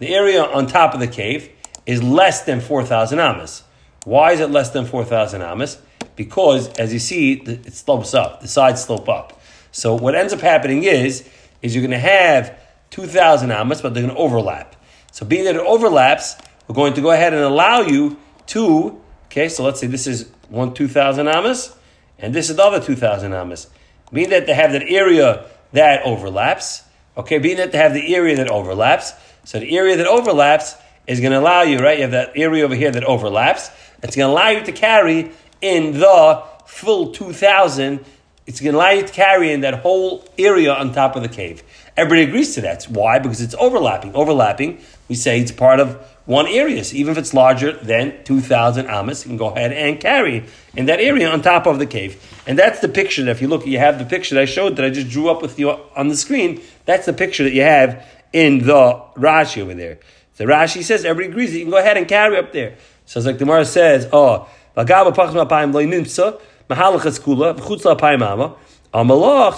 the 0.00 0.08
area 0.08 0.42
on 0.42 0.66
top 0.66 0.94
of 0.94 1.00
the 1.00 1.06
cave 1.06 1.50
is 1.88 2.02
less 2.02 2.42
than 2.42 2.60
4,000 2.60 3.18
amas. 3.18 3.64
Why 4.04 4.32
is 4.32 4.40
it 4.40 4.50
less 4.50 4.70
than 4.70 4.84
4,000 4.84 5.40
amas? 5.40 5.80
Because, 6.16 6.68
as 6.78 6.92
you 6.92 6.98
see, 6.98 7.32
it 7.32 7.72
slopes 7.72 8.12
up. 8.12 8.42
The 8.42 8.46
sides 8.46 8.84
slope 8.84 9.08
up. 9.08 9.40
So 9.72 9.94
what 9.94 10.14
ends 10.14 10.34
up 10.34 10.40
happening 10.40 10.84
is, 10.84 11.26
is 11.62 11.74
you're 11.74 11.82
going 11.82 11.90
to 11.92 11.98
have 11.98 12.56
2,000 12.90 13.50
amas, 13.50 13.80
but 13.80 13.94
they're 13.94 14.02
going 14.02 14.14
to 14.14 14.20
overlap. 14.20 14.76
So 15.12 15.24
being 15.24 15.44
that 15.44 15.56
it 15.56 15.62
overlaps, 15.62 16.36
we're 16.68 16.74
going 16.74 16.92
to 16.92 17.00
go 17.00 17.10
ahead 17.10 17.32
and 17.32 17.42
allow 17.42 17.80
you 17.80 18.18
to, 18.48 19.00
okay, 19.26 19.48
so 19.48 19.64
let's 19.64 19.80
say 19.80 19.86
this 19.86 20.06
is 20.06 20.28
one 20.50 20.74
2,000 20.74 21.26
amas, 21.26 21.74
and 22.18 22.34
this 22.34 22.50
is 22.50 22.56
the 22.56 22.62
other 22.64 22.84
2,000 22.84 23.32
amas. 23.32 23.68
Being 24.12 24.28
that 24.30 24.46
they 24.46 24.54
have 24.54 24.72
that 24.72 24.84
area 24.84 25.46
that 25.72 26.02
overlaps, 26.02 26.82
okay, 27.16 27.38
being 27.38 27.56
that 27.56 27.72
they 27.72 27.78
have 27.78 27.94
the 27.94 28.14
area 28.14 28.36
that 28.36 28.50
overlaps, 28.50 29.14
so 29.44 29.58
the 29.58 29.74
area 29.74 29.96
that 29.96 30.06
overlaps 30.06 30.74
is 31.08 31.20
going 31.20 31.32
to 31.32 31.40
allow 31.40 31.62
you, 31.62 31.78
right, 31.78 31.98
you 31.98 32.02
have 32.02 32.12
that 32.12 32.32
area 32.36 32.64
over 32.64 32.74
here 32.74 32.90
that 32.92 33.02
overlaps, 33.02 33.70
it's 34.02 34.14
going 34.14 34.28
to 34.28 34.32
allow 34.32 34.50
you 34.50 34.64
to 34.64 34.72
carry 34.72 35.32
in 35.60 35.98
the 35.98 36.44
full 36.66 37.10
2,000 37.10 38.04
it's 38.48 38.62
going 38.62 38.72
to 38.72 38.78
allow 38.78 38.92
you 38.92 39.06
to 39.06 39.12
carry 39.12 39.52
in 39.52 39.60
that 39.60 39.80
whole 39.80 40.26
area 40.38 40.72
on 40.72 40.94
top 40.94 41.16
of 41.16 41.22
the 41.22 41.28
cave. 41.28 41.62
Everybody 41.98 42.22
agrees 42.22 42.54
to 42.54 42.62
that. 42.62 42.84
Why? 42.84 43.18
Because 43.18 43.42
it's 43.42 43.54
overlapping. 43.58 44.14
Overlapping, 44.14 44.80
we 45.06 45.16
say 45.16 45.38
it's 45.38 45.52
part 45.52 45.80
of 45.80 45.96
one 46.24 46.46
area. 46.46 46.82
So 46.82 46.96
even 46.96 47.12
if 47.12 47.18
it's 47.18 47.34
larger 47.34 47.72
than 47.72 48.24
2,000 48.24 48.86
amas, 48.86 49.22
you 49.22 49.28
can 49.28 49.36
go 49.36 49.50
ahead 49.50 49.74
and 49.74 50.00
carry 50.00 50.46
in 50.74 50.86
that 50.86 50.98
area 50.98 51.28
on 51.28 51.42
top 51.42 51.66
of 51.66 51.78
the 51.78 51.84
cave. 51.84 52.24
And 52.46 52.58
that's 52.58 52.80
the 52.80 52.88
picture 52.88 53.22
that 53.24 53.32
if 53.32 53.42
you 53.42 53.48
look, 53.48 53.66
you 53.66 53.78
have 53.80 53.98
the 53.98 54.06
picture 54.06 54.34
that 54.36 54.40
I 54.40 54.46
showed 54.46 54.76
that 54.76 54.84
I 54.86 54.88
just 54.88 55.10
drew 55.10 55.28
up 55.28 55.42
with 55.42 55.58
you 55.58 55.70
on 55.94 56.08
the 56.08 56.16
screen. 56.16 56.62
That's 56.86 57.04
the 57.04 57.12
picture 57.12 57.44
that 57.44 57.52
you 57.52 57.62
have 57.62 58.02
in 58.32 58.60
the 58.60 59.02
Rashi 59.14 59.60
over 59.60 59.74
there. 59.74 59.98
The 60.38 60.44
Rashi 60.44 60.82
says 60.82 61.04
everybody 61.04 61.32
agrees 61.32 61.52
that 61.52 61.58
you 61.58 61.64
can 61.64 61.70
go 61.70 61.78
ahead 61.78 61.96
and 61.96 62.08
carry 62.08 62.38
up 62.38 62.52
there. 62.52 62.76
So 63.06 63.18
it's 63.18 63.26
like 63.26 63.38
the 63.38 63.44
Gemara 63.44 63.64
says, 63.64 64.08
oh, 64.12 64.48
so 64.76 64.84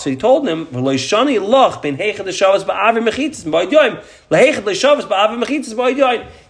he 0.07 0.17
told 0.17 0.49
him. 0.49 0.67
So 0.73 0.91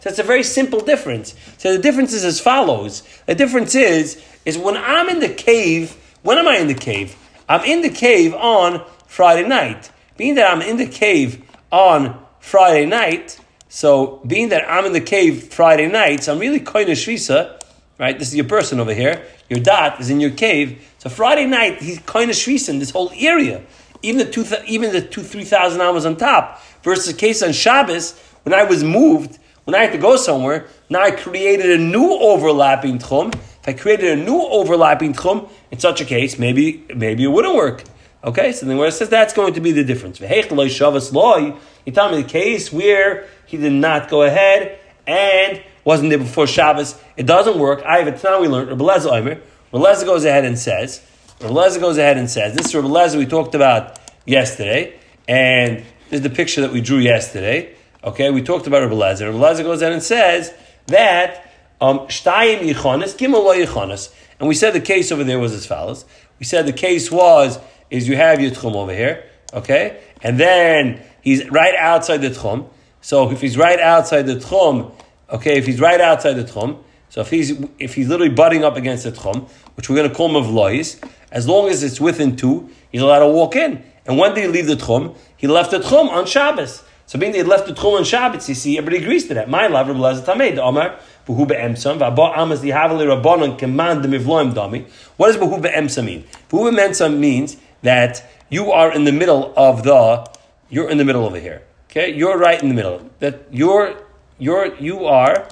it's 0.09 0.19
a 0.19 0.23
very 0.23 0.43
simple 0.43 0.81
difference. 0.81 1.35
So 1.59 1.73
the 1.73 1.83
difference 1.83 2.13
is 2.13 2.25
as 2.25 2.41
follows: 2.41 3.03
the 3.27 3.35
difference 3.35 3.75
is 3.75 4.23
is 4.45 4.57
when 4.57 4.77
I'm 4.77 5.09
in 5.09 5.19
the 5.19 5.29
cave. 5.29 5.97
When 6.23 6.39
am 6.39 6.47
I 6.47 6.59
in 6.59 6.69
the 6.69 6.75
cave? 6.75 7.17
I'm 7.49 7.65
in 7.65 7.83
the 7.83 7.91
cave 7.91 8.35
on 8.35 8.85
Friday 9.07 9.49
night. 9.49 9.91
Being 10.17 10.37
that 10.37 10.53
I'm 10.53 10.63
in 10.63 10.77
the 10.77 10.87
cave 10.87 11.43
on 11.73 12.25
Friday 12.39 12.87
night, 12.87 13.41
so 13.71 14.21
being 14.27 14.49
that 14.49 14.69
I'm 14.69 14.85
in 14.85 14.93
the 14.93 15.01
cave 15.01 15.55
Friday 15.55 15.87
nights, 15.87 16.27
I'm 16.29 16.41
really 16.41 16.59
of 16.91 16.99
shvisa, 16.99 17.63
right? 18.01 18.19
This 18.19 18.29
is 18.29 18.35
your 18.35 18.47
person 18.47 18.81
over 18.81 18.93
here. 18.93 19.25
Your 19.49 19.61
dot 19.61 20.01
is 20.01 20.11
in 20.11 20.19
your 20.19 20.31
cave. 20.33 20.85
So 20.99 21.09
Friday 21.09 21.47
night, 21.47 21.81
he's 21.81 21.99
of 21.99 22.05
shvisa 22.05 22.71
in 22.71 22.81
this 22.81 22.91
whole 22.91 23.13
area. 23.15 23.63
Even 24.03 24.19
the 24.19 24.31
two, 24.31 24.45
even 24.67 24.93
the 24.93 25.01
two, 25.01 25.23
three 25.23 25.45
thousand 25.45 25.81
hours 25.81 26.05
on 26.05 26.17
top. 26.17 26.61
Versus 26.83 27.15
case 27.15 27.45
on 27.45 27.53
Shabbos, 27.53 28.19
when 28.43 28.55
I 28.55 28.65
was 28.65 28.83
moved, 28.83 29.39
when 29.65 29.77
I 29.77 29.85
had 29.85 29.93
to 29.93 29.99
go 29.99 30.17
somewhere, 30.17 30.67
now 30.89 31.03
I 31.03 31.13
created 31.13 31.71
a 31.71 31.79
new 31.79 32.11
overlapping 32.11 32.99
tchum. 32.99 33.33
If 33.33 33.69
I 33.69 33.73
created 33.75 34.19
a 34.19 34.23
new 34.23 34.41
overlapping 34.41 35.13
tchum, 35.13 35.49
in 35.71 35.79
such 35.79 36.01
a 36.01 36.05
case, 36.05 36.41
maybe 36.41 36.85
maybe 36.93 37.23
it 37.23 37.29
wouldn't 37.29 37.55
work. 37.55 37.85
Okay, 38.23 38.53
so 38.53 38.67
then 38.67 38.77
where 38.77 38.89
it 38.89 38.93
says 38.93 39.09
that's 39.09 39.33
going 39.33 39.55
to 39.55 39.61
be 39.61 39.73
the 39.73 39.83
difference. 39.83 40.21
You 40.21 40.27
tell 40.29 42.11
me 42.11 42.23
the 42.23 42.29
case 42.29 42.71
where 42.71 43.27
he 43.47 43.57
did 43.57 43.73
not 43.73 44.11
go 44.11 44.23
ahead 44.23 44.79
and 45.07 45.63
wasn't 45.85 46.11
there 46.11 46.19
before 46.19 46.47
Shabbos. 46.47 47.01
It 47.17 47.27
doesn't 47.27 47.59
work. 47.59 47.83
I 47.83 47.99
have 47.99 48.09
a 48.09 48.19
time 48.19 48.43
we 48.43 48.49
learned. 48.49 48.69
Rabbi 48.69 48.85
Lezer 48.85 49.11
Omer. 49.11 49.41
Rabbi 49.73 49.85
Lezer 49.85 50.05
goes 50.05 50.25
ahead 50.25 50.45
and 50.45 50.59
says. 50.59 51.03
Rabbi 51.41 51.55
Lezer 51.55 51.81
goes 51.81 51.97
ahead 51.97 52.19
and 52.19 52.31
says. 52.31 52.55
This 52.55 52.67
is 52.67 52.75
Rabbi 52.75 52.89
Lezer 52.89 53.17
we 53.17 53.25
talked 53.25 53.55
about 53.55 53.99
yesterday, 54.27 54.99
and 55.27 55.79
this 56.11 56.19
is 56.19 56.21
the 56.21 56.31
picture 56.31 56.61
that 56.61 56.73
we 56.73 56.83
drew 56.83 56.99
yesterday. 56.99 57.75
Okay, 58.05 58.31
we 58.31 58.43
talked 58.43 58.67
about. 58.67 58.83
Rabbi 58.83 58.95
Lezer 58.95 59.63
goes 59.63 59.81
ahead 59.81 59.95
and 59.95 60.03
says 60.03 60.53
that 60.89 61.51
um, 61.81 62.01
shtayim 62.01 62.61
yichonis, 62.61 63.17
gimel 63.17 63.43
lo 63.43 63.55
yichonis. 63.55 64.13
And 64.39 64.49
we 64.49 64.55
said 64.55 64.75
the 64.75 64.81
case 64.81 65.11
over 65.11 65.25
there 65.25 65.39
was 65.39 65.53
as 65.53 65.65
follows. 65.67 66.05
We 66.39 66.45
said 66.45 66.67
the 66.67 66.73
case 66.73 67.11
was 67.11 67.59
is 67.91 68.09
you 68.09 68.17
have 68.17 68.41
your 68.41 68.51
tchum 68.51 68.75
over 68.75 68.95
here, 68.95 69.25
okay, 69.53 70.01
and 70.23 70.39
then 70.39 71.03
he's 71.23 71.49
right 71.51 71.75
outside 71.75 72.19
the 72.19 72.31
tchum. 72.31 72.69
So 73.01 73.31
if 73.31 73.41
he's 73.41 73.57
right 73.57 73.81
outside 73.81 74.23
the 74.23 74.37
tchum, 74.37 74.93
okay, 75.31 75.59
if 75.59 75.67
he's 75.67 75.81
right 75.81 76.01
outside 76.01 76.35
the 76.35 76.45
tchum, 76.45 76.79
so 77.09 77.23
if 77.23 77.31
he's 77.31 77.53
if 77.79 77.95
he's 77.95 78.09
literally 78.09 78.33
butting 78.33 78.65
up 78.65 78.77
against 78.77 79.05
the 79.05 79.13
tchum, 79.13 79.49
which 79.75 79.89
we're 79.89 79.97
going 79.97 80.09
to 80.09 80.15
call 80.15 80.31
mavlois, 80.31 81.03
as 81.33 81.49
long 81.49 81.69
as 81.69 81.83
it's 81.83 82.01
within 82.01 82.37
two, 82.37 82.71
he's 82.91 83.03
allowed 83.03 83.21
to 83.21 83.29
walk 83.29 83.57
in. 83.57 83.83
And 84.07 84.19
when 84.19 84.35
did 84.35 84.45
he 84.45 84.49
leave 84.49 84.67
the 84.67 84.77
tchum? 84.77 85.17
He 85.37 85.47
left 85.47 85.71
the 85.71 85.79
tchum 85.79 86.09
on 86.09 86.27
Shabbos. 86.27 86.85
So 87.07 87.19
being 87.19 87.33
that 87.33 87.39
he 87.39 87.45
left 87.45 87.67
the 87.67 87.73
tchum 87.73 87.99
on 87.99 88.05
Shabbos, 88.05 88.49
you 88.49 88.55
see, 88.55 88.79
everybody 88.79 89.03
agrees 89.03 89.27
to 89.29 89.35
that. 89.35 89.51
My 89.51 89.67
love, 89.67 89.89
Rabbi 89.89 90.21
Tamei, 90.21 90.55
the 90.55 90.63
Omar, 90.63 90.99
Behu 91.27 91.47
be'emsam, 91.47 91.99
v'aba 91.99 92.37
amas 92.37 92.61
lihavali 92.61 93.23
rabbanon 93.23 93.59
command 93.59 94.03
the 94.03 94.09
mivloim 94.09 94.53
dami. 94.53 94.87
What 95.17 95.29
does 95.29 95.37
behu 95.37 95.61
be'emsam 95.61 96.05
mean? 96.05 96.25
Behu 96.49 96.71
be'emsam 96.71 97.19
means 97.19 97.57
that 97.83 98.25
you 98.49 98.73
are 98.73 98.93
in 98.93 99.05
the 99.05 99.13
middle 99.13 99.53
of 99.57 99.85
the, 99.85 100.29
you're 100.69 100.89
in 100.91 100.99
the 100.99 101.05
middle 101.05 101.25
over 101.25 101.39
here. 101.39 101.63
Okay, 101.91 102.15
you're 102.15 102.39
right 102.39 102.61
in 102.63 102.69
the 102.69 102.75
middle. 102.75 103.11
That 103.19 103.47
you're, 103.51 103.97
you're, 104.39 104.75
you 104.77 105.07
are 105.07 105.49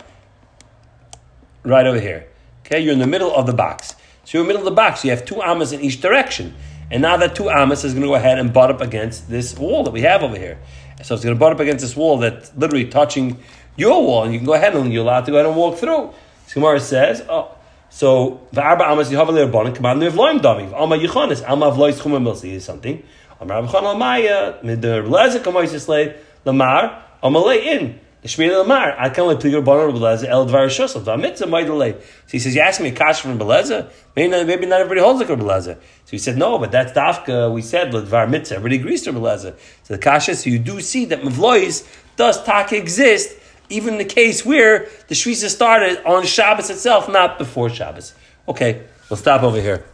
right 1.64 1.87
over 1.87 2.00
here. 2.00 2.28
Okay, 2.64 2.80
you're 2.80 2.92
in 2.92 2.99
the 2.99 3.06
middle 3.06 3.35
of 3.35 3.47
the 3.47 3.52
box. 3.52 3.94
So 4.25 4.38
you're 4.38 4.42
in 4.42 4.49
the 4.49 4.54
middle 4.54 4.68
of 4.68 4.73
the 4.73 4.76
box. 4.76 5.04
You 5.04 5.11
have 5.11 5.25
two 5.25 5.42
amas 5.42 5.73
in 5.73 5.80
each 5.80 6.00
direction. 6.00 6.54
And 6.90 7.02
now 7.02 7.16
that 7.16 7.35
two 7.35 7.50
amas 7.50 7.85
is 7.85 7.92
going 7.92 8.02
to 8.02 8.08
go 8.08 8.14
ahead 8.14 8.38
and 8.38 8.52
butt 8.52 8.70
up 8.70 8.80
against 8.80 9.28
this 9.28 9.56
wall 9.56 9.85
that 9.85 9.90
we 9.90 10.02
have 10.02 10.23
over 10.23 10.37
here. 10.37 10.58
So 11.02 11.14
it's 11.14 11.25
going 11.25 11.35
to 11.35 11.38
butt 11.38 11.52
up 11.52 11.61
against 11.61 11.82
this 11.82 11.97
wall 11.97 12.18
that's 12.18 12.54
literally 12.56 12.87
touching 12.87 13.38
your 13.76 14.02
wall, 14.04 14.25
and 14.25 14.32
you 14.32 14.40
can 14.40 14.47
go 14.47 14.54
ahead 14.54 14.75
and 14.75 14.92
you're 14.92 15.04
allowed 15.04 15.25
to 15.26 15.30
go 15.30 15.37
ahead 15.37 15.47
and 15.47 15.56
walk 15.56 15.78
through. 15.78 16.12
So 16.49 16.54
Gemara 16.54 16.80
says, 16.80 17.25
oh, 17.28 17.54
so 17.90 18.47
the 18.52 18.62
arba 18.62 18.85
amas 18.85 19.11
little 19.11 19.49
bonnet 19.49 19.75
command 19.75 20.02
of 20.02 20.14
loim 20.14 20.40
dami. 20.40 20.73
Alma 20.73 20.97
yichonis 20.97 21.47
alma 21.49 21.66
of 21.66 21.78
lois 21.78 22.00
chumim 22.00 22.23
milsi 22.23 22.52
is 22.52 22.64
something. 22.64 23.02
Amar 23.40 23.62
Rabbi 23.62 23.73
Chanal 23.73 23.99
Maya 23.99 24.59
the 24.62 25.02
Lezer 25.02 25.40
kamois 25.42 25.73
islay 25.73 26.16
lamar 26.45 27.02
amalei 27.22 27.64
in. 27.64 28.01
The 28.20 28.27
Shmir 28.27 28.59
Lamar, 28.59 28.98
I 28.98 29.11
can 29.11 29.22
only 29.22 29.37
plead 29.37 29.53
your 29.53 29.62
bonnet 29.62 29.94
Beleza, 29.94 30.24
El 30.24 30.44
Dvar 30.46 30.66
Shosel, 30.66 31.03
Vamitzah 31.03 31.46
Maidalei. 31.46 32.01
So 32.03 32.33
he 32.33 32.40
says, 32.40 32.53
You 32.53 32.62
ask 32.62 32.81
me 32.81 32.88
a 32.88 32.92
kash 32.92 33.20
from 33.20 33.38
Beleza? 33.38 33.92
Maybe 34.16 34.29
not, 34.29 34.44
maybe 34.44 34.66
not 34.66 34.81
everybody 34.81 35.01
holds 35.01 35.20
like 35.20 35.31
a 35.31 35.37
Beleza. 35.37 35.77
So 35.77 36.11
he 36.11 36.18
said, 36.18 36.37
No, 36.37 36.59
but 36.59 36.72
that's 36.72 36.90
Dafka, 36.90 37.53
we 37.53 37.62
said, 37.62 37.92
Dvar 37.92 38.29
Mitzah, 38.29 38.53
everybody 38.57 38.81
agrees 38.81 39.05
to 39.05 39.12
Beleza. 39.12 39.57
So 39.85 39.94
the 39.94 39.98
kasha, 39.98 40.35
so 40.35 40.51
you 40.51 40.59
do 40.59 40.81
see 40.81 41.05
that 41.05 41.22
Mavlois 41.22 41.87
does 42.16 42.42
tak 42.42 42.72
exist, 42.72 43.37
even 43.68 43.98
the 43.98 44.04
case 44.04 44.44
where 44.44 44.88
the 45.09 45.14
Shvisa 45.14 45.48
started 45.48 46.04
on 46.07 46.24
Shabbos 46.24 46.70
itself, 46.70 47.09
not 47.09 47.38
before 47.38 47.68
Shabbos. 47.70 48.14
Okay, 48.46 48.83
we'll 49.09 49.16
stop 49.16 49.42
over 49.42 49.61
here. 49.61 49.85